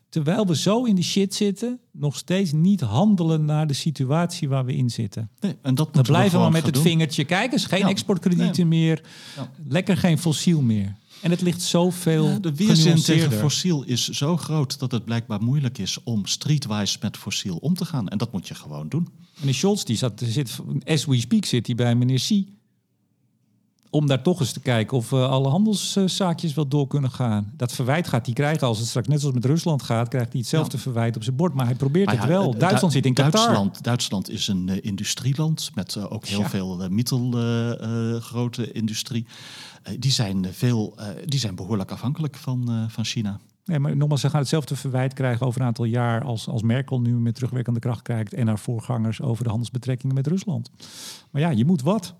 [0.09, 4.65] terwijl we zo in de shit zitten, nog steeds niet handelen naar de situatie waar
[4.65, 5.29] we in zitten.
[5.39, 6.83] Nee, en dat we blijven we maar met het doen.
[6.83, 7.23] vingertje.
[7.23, 7.89] Kijk eens, geen ja.
[7.89, 8.79] exportkredieten nee.
[8.79, 9.01] meer.
[9.35, 9.51] Ja.
[9.67, 10.95] Lekker geen fossiel meer.
[11.21, 12.27] En het ligt zoveel.
[12.27, 16.97] Ja, de weerzin tegen fossiel is zo groot dat het blijkbaar moeilijk is om streetwise
[17.01, 18.07] met fossiel om te gaan.
[18.07, 19.07] En dat moet je gewoon doen.
[19.39, 22.57] Meneer Scholz, die zat, zit, as we speak, zit hij bij meneer C
[23.89, 27.51] om daar toch eens te kijken of uh, alle handelszaakjes wel door kunnen gaan.
[27.55, 30.39] Dat verwijt gaat hij krijgen als het straks net zoals met Rusland gaat, krijgt hij
[30.39, 30.83] hetzelfde ja.
[30.83, 31.53] verwijt op zijn bord.
[31.53, 32.57] Maar hij probeert maar ja, het wel.
[32.57, 33.31] Duitsland zit in Qatar.
[33.31, 36.49] Duitsland, Duitsland is een uh, industrieland met uh, ook heel ja.
[36.49, 39.25] veel middelgrote industrie.
[39.99, 43.39] die, zijn veel, die zijn behoorlijk afhankelijk van, van China.
[43.69, 47.01] Nee, maar nogmaals, ze gaan hetzelfde verwijt krijgen over een aantal jaar als, als Merkel
[47.01, 50.71] nu met terugwerkende kracht krijgt en haar voorgangers over de handelsbetrekkingen met Rusland.
[51.31, 52.15] Maar ja, je moet wat.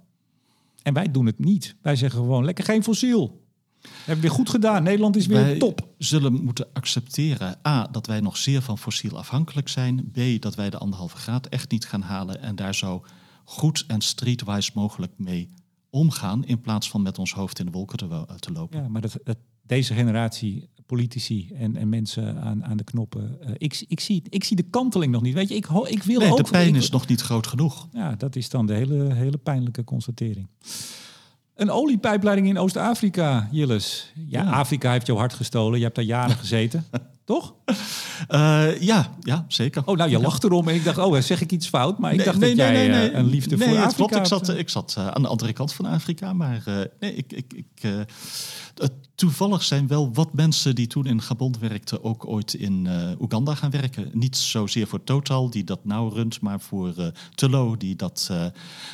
[0.90, 1.76] En wij doen het niet.
[1.82, 3.46] Wij zeggen gewoon lekker geen fossiel.
[3.82, 4.84] hebben we weer goed gedaan.
[4.84, 5.88] Nederland is weer wij top.
[5.98, 10.12] zullen moeten accepteren, A, dat wij nog zeer van fossiel afhankelijk zijn.
[10.12, 12.42] B, dat wij de anderhalve graad echt niet gaan halen.
[12.42, 13.06] En daar zo
[13.44, 15.50] goed en streetwise mogelijk mee
[15.90, 16.46] omgaan.
[16.46, 18.82] In plaats van met ons hoofd in de wolken te, te lopen.
[18.82, 23.38] Ja, maar dat, dat, deze generatie politici en, en mensen aan, aan de knoppen.
[23.44, 25.34] Uh, ik, ik, zie, ik zie de kanteling nog niet.
[25.34, 26.38] Weet je, ik, ik wil nee, ook...
[26.38, 27.88] De pijn ik, is nog niet groot genoeg.
[27.92, 30.48] Ja, dat is dan de hele, hele pijnlijke constatering.
[31.56, 34.12] Een oliepijpleiding in Oost-Afrika, Jilles.
[34.16, 35.78] Ja, ja, Afrika heeft jouw hart gestolen.
[35.78, 36.86] Je hebt daar jaren gezeten.
[37.26, 37.54] Toch?
[38.30, 39.82] Uh, ja, ja, zeker.
[39.86, 42.00] Oh, nou, je lacht erom en ik dacht, oh, zeg ik iets fout?
[42.00, 44.16] Maar ik nee, dacht nee, dat nee, jij uh, een liefde voor Afrika klopt.
[44.16, 46.64] Ik zat, ik zat uh, aan de andere kant van Afrika, maar
[47.00, 48.08] nee, ik, ik, ik
[49.16, 52.88] toevallig zijn wel wat mensen die toen in Gabon werkten ook ooit in
[53.20, 54.10] Oeganda gaan werken.
[54.14, 56.94] Niet zozeer voor Total, die dat nou runt, maar voor
[57.36, 58.32] Tullow, die, dat,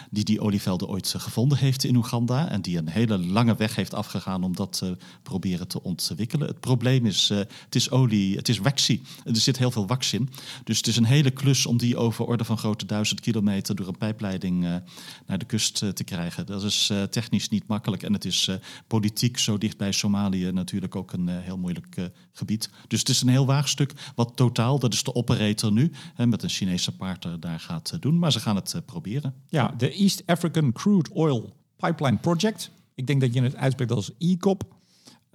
[0.10, 2.50] die die olievelden ooit gevonden heeft in Oeganda.
[2.50, 6.48] En die een hele lange weg heeft afgegaan om dat te proberen te ontwikkelen.
[6.48, 9.01] Het probleem is, het is olie, het is waxy.
[9.24, 10.30] Er zit heel veel wax in.
[10.63, 13.88] Dus het is een hele klus om die over orde van grootte duizend kilometer door
[13.88, 14.82] een pijpleiding
[15.26, 16.45] naar de kust te krijgen.
[16.45, 18.49] Dat is technisch niet makkelijk en het is
[18.88, 22.70] politiek zo dicht bij Somalië natuurlijk ook een heel moeilijk gebied.
[22.88, 26.43] Dus het is een heel waagstuk wat totaal, dat is de operator nu, hè, met
[26.43, 28.20] een Chinese partner daar gaat doen.
[28.20, 29.34] Maar ze gaan het proberen.
[29.47, 32.72] Ja, de East African Crude Oil Pipeline Project.
[32.95, 34.75] Ik denk dat je het uitspreekt als ECOP.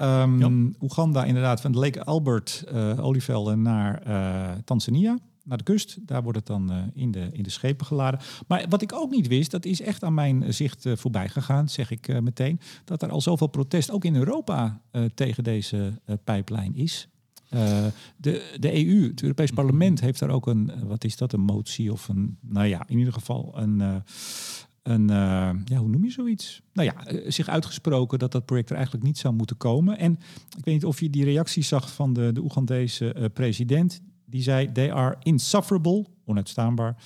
[0.03, 0.70] Um, ja.
[0.80, 2.64] Oeganda inderdaad, van de Lake Albert
[2.96, 4.03] olievelden naar
[4.64, 5.98] Tanzania naar de kust.
[6.07, 8.20] Daar wordt het dan uh, in, de, in de schepen geladen.
[8.46, 11.68] Maar wat ik ook niet wist, dat is echt aan mijn zicht uh, voorbij gegaan,
[11.68, 14.80] zeg ik uh, meteen, dat er al zoveel protest ook in Europa
[15.14, 17.09] tegen deze pijplijn is.
[18.16, 21.92] de, de EU, het Europees Parlement, heeft daar ook een, wat is dat, een motie
[21.92, 24.03] of een, nou ja, in ieder geval een
[24.82, 26.60] een, eh, ja, hoe noem je zoiets?
[26.72, 29.98] Nou ja, eh, zich uitgesproken dat dat project er eigenlijk niet zou moeten komen.
[29.98, 30.12] En
[30.58, 34.00] ik weet niet of je die reactie zag van de, de Oegandese eh, president.
[34.26, 36.96] Die zei, they are insufferable, onuitstaanbaar.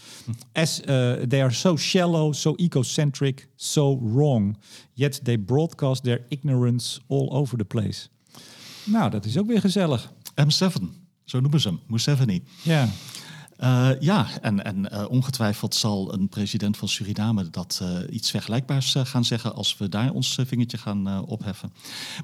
[0.53, 0.81] As
[1.29, 4.59] they are so shallow, so ecocentric, so wrong.
[4.93, 8.09] Yet they broadcast their ignorance all over the place.
[8.85, 10.13] Nou, dat is ook weer gezellig.
[10.41, 10.83] M7,
[11.25, 12.43] zo noemen ze hem, Museveni.
[12.63, 12.89] Ja.
[13.65, 18.95] Uh, ja, en, en uh, ongetwijfeld zal een president van Suriname dat uh, iets vergelijkbaars
[18.99, 21.73] gaan zeggen als we daar ons vingertje gaan opheffen.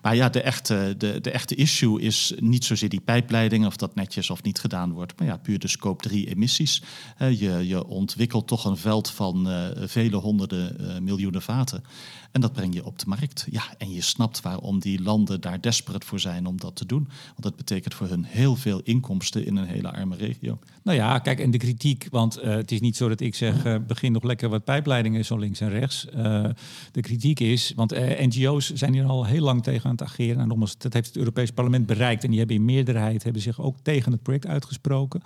[0.02, 3.94] Maar ja, de echte, de, de echte issue is niet zozeer die pijpleiding of dat
[3.94, 6.82] netjes of niet gedaan wordt, maar ja, puur de scope 3 emissies.
[7.18, 11.84] je, je ontwikkelt toch een veld van vele honderden miljoenen vaten.
[12.32, 13.46] En dat breng je op de markt.
[13.50, 17.08] Ja, en je snapt waarom die landen daar desperate voor zijn om dat te doen.
[17.26, 20.58] Want dat betekent voor hun heel veel inkomsten in een hele arme regio.
[20.82, 23.66] Nou ja, kijk, en de kritiek, want uh, het is niet zo dat ik zeg,
[23.66, 26.06] uh, begin nog lekker wat pijpleidingen zo links en rechts.
[26.16, 26.44] Uh,
[26.92, 30.40] de kritiek is, want NGO's zijn hier al heel lang tegen aan het ageren.
[30.40, 32.24] En nogmaals, dat heeft het Europees Parlement bereikt.
[32.24, 35.22] En die hebben in meerderheid hebben zich ook tegen het project uitgesproken.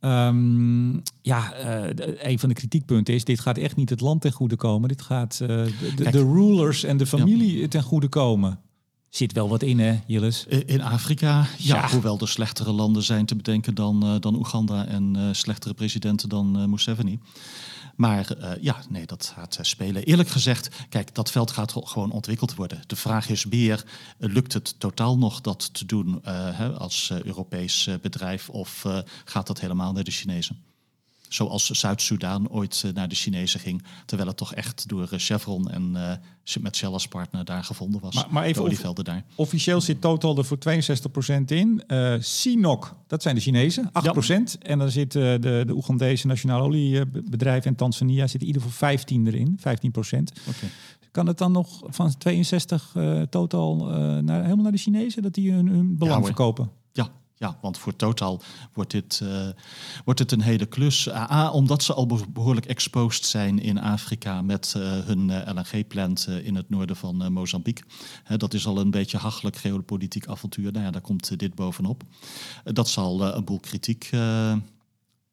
[0.00, 1.88] Um, ja, uh,
[2.22, 4.88] een van de kritiekpunten is: dit gaat echt niet het land ten goede komen.
[4.88, 5.48] Dit gaat uh,
[5.96, 7.68] de, rulers en de familie ja.
[7.68, 8.60] ten goede komen.
[9.08, 10.46] Zit wel wat in, hè, Jilles?
[10.66, 11.90] In Afrika, ja, ja.
[11.90, 16.70] hoewel er slechtere landen zijn te bedenken dan, uh, dan Oeganda en slechtere presidenten dan
[16.70, 17.18] Museveni.
[17.96, 20.04] Maar uh, ja, nee, dat gaat uh, spelen.
[20.04, 22.82] Eerlijk gezegd, kijk, dat veld gaat gewoon ontwikkeld worden.
[22.86, 23.84] De vraag is meer,
[24.18, 28.86] uh, lukt het totaal nog dat te doen hè, als Europees bedrijf of
[29.24, 30.69] gaat dat helemaal naar de Chinezen?
[31.32, 33.82] Zoals Zuid-Soedan ooit naar de Chinezen ging.
[34.06, 35.96] Terwijl het toch echt door Chevron en
[36.60, 38.14] met Shell als partner daar gevonden was.
[38.14, 39.24] Maar, maar even olievelden daar.
[39.34, 41.82] Officieel zit Total er voor 62% in.
[41.86, 42.14] Uh,
[43.06, 43.90] dat zijn de Chinezen, 8%.
[43.92, 44.44] Ja.
[44.58, 48.76] En dan zit uh, de, de Oegandese nationale oliebedrijf en Tanzania zit in ieder geval
[48.88, 49.62] 15 erin, 15%.
[49.62, 50.70] Okay.
[51.10, 53.76] Kan het dan nog van 62 uh, Total
[54.22, 56.70] naar, helemaal naar de Chinezen, dat die hun, hun belang ja, verkopen?
[56.92, 57.08] Ja,
[57.40, 59.48] ja, want voor Total wordt dit, uh,
[60.04, 61.08] wordt dit een hele klus.
[61.08, 66.54] A, omdat ze al behoorlijk exposed zijn in Afrika met uh, hun uh, LNG-plant in
[66.54, 67.84] het noorden van Mozambique.
[68.36, 70.72] dat is al een beetje hachelijk geopolitiek avontuur.
[70.72, 72.02] Nou ja, daar komt dit bovenop.
[72.64, 74.08] dat zal een boel kritiek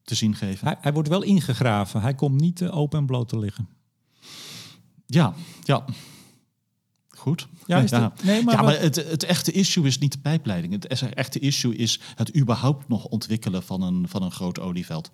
[0.03, 0.67] te zien geven.
[0.67, 2.01] Hij, hij, wordt wel ingegraven.
[2.01, 3.67] Hij komt niet open en bloot te liggen.
[5.05, 5.33] Ja,
[5.63, 5.85] ja.
[7.17, 7.47] Goed.
[7.65, 8.13] Ja, is ja.
[8.23, 10.73] Nee, maar, ja, maar het, het, echte issue is niet de pijpleiding.
[10.73, 15.11] Het echte issue is het überhaupt nog ontwikkelen van een, van een groot olieveld.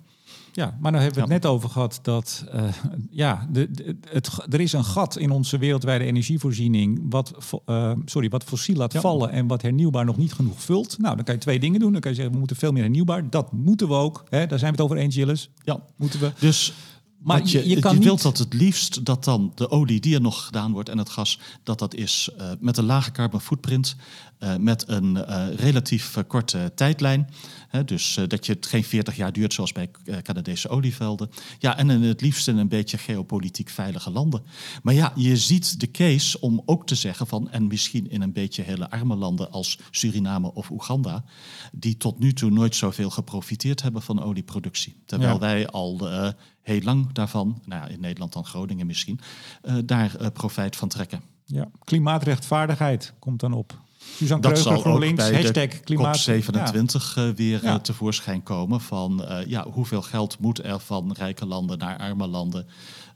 [0.56, 2.64] Ja, maar nou hebben we het net over gehad dat uh,
[3.10, 7.34] ja, de, de, het, er is een gat in onze wereldwijde energievoorziening wat,
[7.66, 9.00] uh, sorry, wat fossiel laat ja.
[9.00, 10.98] vallen en wat hernieuwbaar nog niet genoeg vult.
[10.98, 11.92] Nou, dan kan je twee dingen doen.
[11.92, 13.30] Dan kan je zeggen, we moeten veel meer hernieuwbaar.
[13.30, 14.24] Dat moeten we ook.
[14.30, 14.48] Hè?
[14.48, 15.50] Daar zijn we het over eens, Gilles.
[15.64, 16.32] Ja, moeten we.
[16.40, 16.74] Dus
[17.24, 20.22] maar je, je, kan je wilt dat het liefst dat dan de olie die er
[20.22, 23.96] nog gedaan wordt en het gas, dat dat is uh, met een lage carbon footprint,
[24.60, 27.30] met een uh, relatief korte tijdlijn.
[27.68, 29.90] Hè, dus dat je het geen 40 jaar duurt zoals bij
[30.22, 31.30] Canadese olievelden.
[31.60, 34.44] Ja, en het liefst in een beetje geopolitiek veilige landen.
[34.84, 38.34] Maar ja, je ziet de case om ook te zeggen van, en misschien in een
[38.34, 41.24] beetje hele arme landen als Suriname of Oeganda,
[41.72, 44.96] die tot nu toe nooit zoveel geprofiteerd hebben van olieproductie.
[45.06, 45.40] Terwijl ja.
[45.40, 45.98] wij al
[46.64, 49.20] heel lang daarvan, nou ja, in Nederland dan Groningen misschien,
[49.64, 51.22] uh, daar uh, profijt van trekken.
[51.46, 53.82] Ja, klimaatrechtvaardigheid komt dan op.
[54.16, 56.18] Suzanne dat Kreuger, zal ook bij hashtag de klimaat.
[56.18, 57.28] 27 ja.
[57.28, 57.80] uh, weer ja.
[57.80, 62.68] tevoorschijn komen van ja, hoeveel geld moet er van rijke landen naar arme landen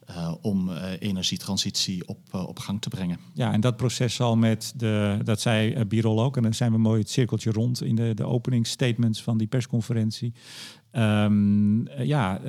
[0.10, 3.20] uh, om uh, energietransitie op, uh, op gang te brengen.
[3.34, 6.78] Ja, en dat proces zal met de, dat zei Birol ook, en dan zijn we
[6.78, 10.34] mooi het cirkeltje rond in de, de openingsstatements van die persconferentie.
[10.92, 12.40] Um, ja,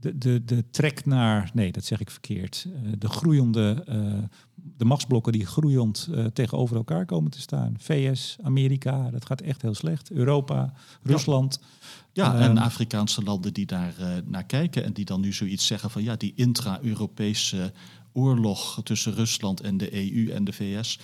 [0.00, 2.66] de, de, de trek naar, nee, dat zeg ik verkeerd,
[2.98, 3.84] de groeiende,
[4.76, 7.74] de machtsblokken die groeiend uh, tegenover elkaar komen te staan.
[7.78, 10.10] VS, Amerika, dat gaat echt heel slecht.
[10.10, 11.60] Europa, Rusland.
[12.12, 13.94] Ja, ja en Afrikaanse landen die daar
[14.24, 17.72] naar kijken en die dan nu zoiets zeggen van ja, die intra-Europese
[18.12, 20.98] oorlog tussen Rusland en de EU en de VS.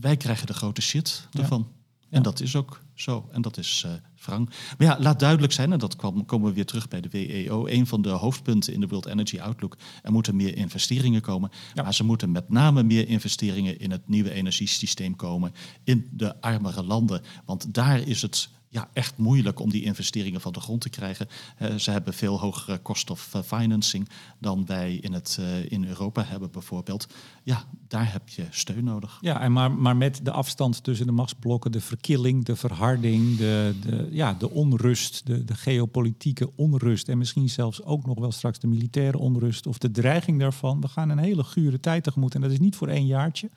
[0.00, 1.66] wij krijgen de grote shit ervan.
[1.68, 2.16] Ja.
[2.16, 3.28] En dat is ook zo.
[3.32, 3.92] En dat is uh,
[4.24, 4.50] wrang.
[4.78, 7.66] Maar ja, laat duidelijk zijn, en dat kwam, komen we weer terug bij de WEO.
[7.66, 9.76] Een van de hoofdpunten in de World Energy Outlook.
[10.02, 11.50] Er moeten meer investeringen komen.
[11.74, 11.82] Ja.
[11.82, 15.52] Maar ze moeten met name meer investeringen in het nieuwe energiesysteem komen.
[15.84, 17.22] In de armere landen.
[17.44, 21.28] Want daar is het ja, echt moeilijk om die investeringen van de grond te krijgen.
[21.56, 24.08] Eh, ze hebben veel hogere cost of eh, financing
[24.38, 27.06] dan wij in, het, eh, in Europa hebben bijvoorbeeld.
[27.42, 29.18] Ja, daar heb je steun nodig.
[29.20, 33.74] Ja, en maar, maar met de afstand tussen de machtsblokken, de verkilling, de verharding, de,
[33.80, 38.58] de, ja, de onrust, de, de geopolitieke onrust en misschien zelfs ook nog wel straks
[38.58, 40.80] de militaire onrust of de dreiging daarvan.
[40.80, 43.50] We gaan een hele gure tijd tegemoet en dat is niet voor één jaartje.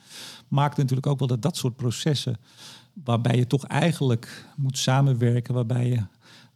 [0.47, 2.38] Maakt natuurlijk ook wel dat dat soort processen
[3.04, 6.06] waarbij je toch eigenlijk moet samenwerken, waarbij je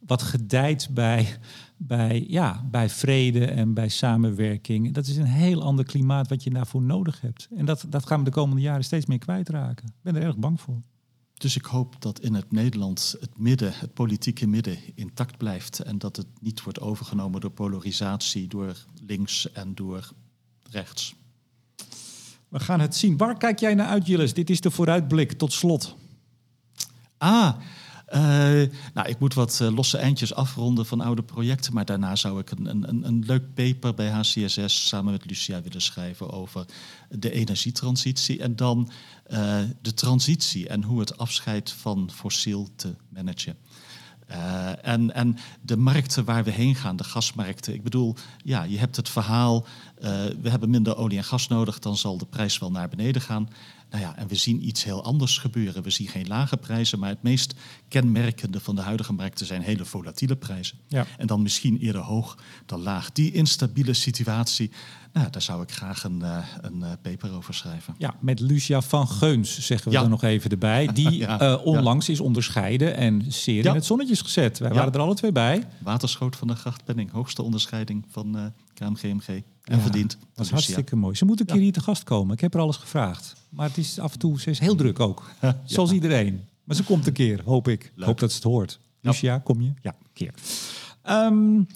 [0.06, 1.36] wat gedijt bij,
[1.76, 4.94] bij, ja, bij vrede en bij samenwerking.
[4.94, 7.48] Dat is een heel ander klimaat wat je daarvoor nodig hebt.
[7.56, 9.86] En dat, dat gaan we de komende jaren steeds meer kwijtraken.
[9.86, 10.80] Ik ben er erg bang voor.
[11.34, 15.78] Dus ik hoop dat in het Nederland het midden, het politieke midden, intact blijft.
[15.78, 18.76] En dat het niet wordt overgenomen door polarisatie, door
[19.06, 20.12] links en door
[20.70, 21.14] rechts.
[22.48, 23.16] We gaan het zien.
[23.16, 24.34] Waar kijk jij naar uit, Jillis?
[24.34, 25.96] Dit is de vooruitblik tot slot.
[27.24, 27.54] Ah,
[28.14, 28.20] uh,
[28.94, 31.74] nou, ik moet wat uh, losse eindjes afronden van oude projecten.
[31.74, 35.80] Maar daarna zou ik een, een, een leuk paper bij HCSS samen met Lucia willen
[35.80, 36.64] schrijven over
[37.08, 38.40] de energietransitie.
[38.40, 38.90] En dan
[39.30, 43.56] uh, de transitie en hoe het afscheid van fossiel te managen.
[44.82, 47.74] En, en de markten waar we heen gaan, de gasmarkten.
[47.74, 49.66] Ik bedoel, ja, je hebt het verhaal,
[50.40, 53.48] we hebben minder olie en gas nodig, dan zal de prijs wel naar beneden gaan.
[53.94, 55.82] Nou ja, en we zien iets heel anders gebeuren.
[55.82, 57.54] We zien geen lage prijzen, maar het meest
[57.88, 60.78] kenmerkende van de huidige markten zijn hele volatiele prijzen.
[60.88, 61.06] Ja.
[61.18, 63.12] En dan misschien eerder hoog dan laag.
[63.12, 64.70] Die instabiele situatie,
[65.12, 67.94] nou, daar zou ik graag een, uh, een uh, paper over schrijven.
[67.98, 70.02] Ja, met Lucia van Geuns zeggen we ja.
[70.02, 70.86] er nog even erbij.
[70.92, 74.58] Die ja, uh, onlangs is onderscheiden en zeer in het zonnetje is gezet.
[74.58, 75.64] Wij waren er alle twee bij.
[75.78, 79.42] Waterschoot van de Grachtpenning, hoogste onderscheiding van KMGMG.
[79.64, 80.18] En verdiend.
[80.34, 81.16] Dat is hartstikke mooi.
[81.16, 82.34] Ze moet een keer hier te gast komen.
[82.34, 83.34] Ik heb er alles gevraagd.
[83.48, 85.30] Maar het is af en toe, ze is heel druk ook.
[85.64, 86.44] Zoals iedereen.
[86.64, 87.92] Maar ze komt een keer, hoop ik.
[87.94, 88.06] Leuk.
[88.06, 88.80] Hoop dat ze het hoort.
[89.00, 89.72] Lucia, kom je?
[89.82, 90.34] Ja, een keer.
[91.10, 91.66] Um,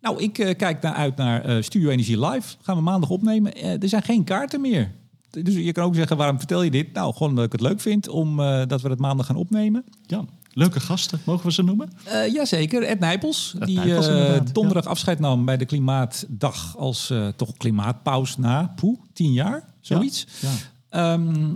[0.00, 2.56] nou, ik uh, kijk naar uit naar uh, Studio Energie Live.
[2.62, 3.56] Gaan we maandag opnemen.
[3.56, 4.92] Uh, er zijn geen kaarten meer.
[5.30, 6.92] Dus je kan ook zeggen, waarom vertel je dit?
[6.92, 9.84] Nou, gewoon omdat ik het leuk vind, omdat dat we het maandag gaan opnemen.
[10.06, 10.24] Ja.
[10.52, 11.92] Leuke gasten, mogen we ze noemen?
[12.06, 13.54] Uh, jazeker, Ed Nijpels.
[13.58, 14.90] Ed die Nijpels, uh, donderdag ja.
[14.90, 20.26] afscheid nam bij de Klimaatdag als uh, toch klimaatpauze na, poeh, tien jaar, zoiets.
[20.40, 21.12] Ja.
[21.12, 21.52] Um,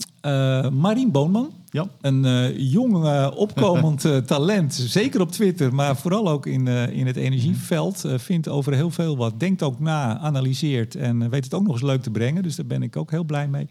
[0.78, 1.86] Marien Boonman, ja.
[2.01, 8.05] een jong opkomend talent, zeker op Twitter, maar vooral ook in, in het energieveld.
[8.16, 11.82] vindt over heel veel wat, denkt ook na, analyseert en weet het ook nog eens
[11.82, 12.42] leuk te brengen.
[12.42, 13.68] Dus daar ben ik ook heel blij mee.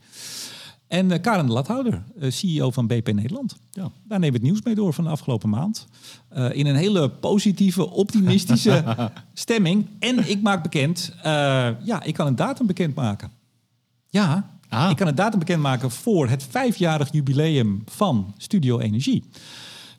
[0.94, 3.56] En uh, Karen de Lathouder, uh, CEO van BP Nederland.
[3.72, 3.82] Ja.
[3.82, 5.88] Daar nemen we het nieuws mee door van de afgelopen maand.
[6.38, 8.84] Uh, in een hele positieve, optimistische
[9.34, 9.88] stemming.
[10.00, 11.16] En ik maak bekend,
[11.84, 13.32] ja, ik kan een datum bekendmaken.
[14.10, 14.90] Ja, ah.
[14.90, 19.24] ik kan een datum bekendmaken voor het vijfjarig jubileum van Studio Energie.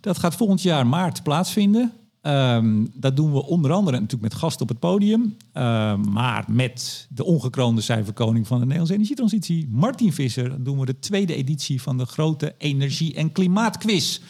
[0.01, 1.92] Dat gaat volgend jaar maart plaatsvinden.
[2.26, 5.36] Um, dat doen we onder andere natuurlijk met gasten op het podium.
[5.54, 10.98] Uh, maar met de ongekroonde cijferkoning van de Nederlandse energietransitie, Martin Visser, doen we de
[10.98, 14.20] tweede editie van de grote energie- en klimaatquiz.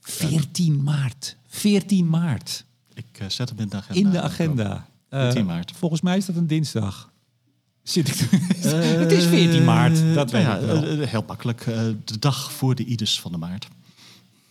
[0.00, 1.36] 14 maart.
[1.46, 2.64] 14 maart.
[2.94, 4.00] Ik uh, zet hem in de agenda.
[4.00, 4.86] In de agenda.
[5.10, 5.72] 14 uh, maart.
[5.76, 7.12] Volgens mij is dat een dinsdag.
[7.82, 8.16] Zit ik
[9.00, 10.14] het is 14 maart.
[10.14, 11.06] Dat weet ja, ik wel.
[11.06, 11.64] heel makkelijk.
[12.04, 13.68] de dag voor de Ides van de maart.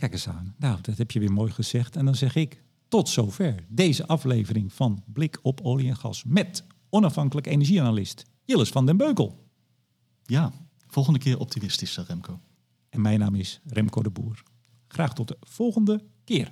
[0.03, 0.55] Kijk eens aan.
[0.57, 1.95] Nou, dat heb je weer mooi gezegd.
[1.95, 6.63] En dan zeg ik tot zover deze aflevering van Blik op olie en gas met
[6.89, 9.47] onafhankelijk energieanalist Jilles van den Beukel.
[10.23, 10.51] Ja,
[10.87, 12.39] volgende keer optimistischer Remco.
[12.89, 14.43] En mijn naam is Remco de Boer.
[14.87, 16.51] Graag tot de volgende keer.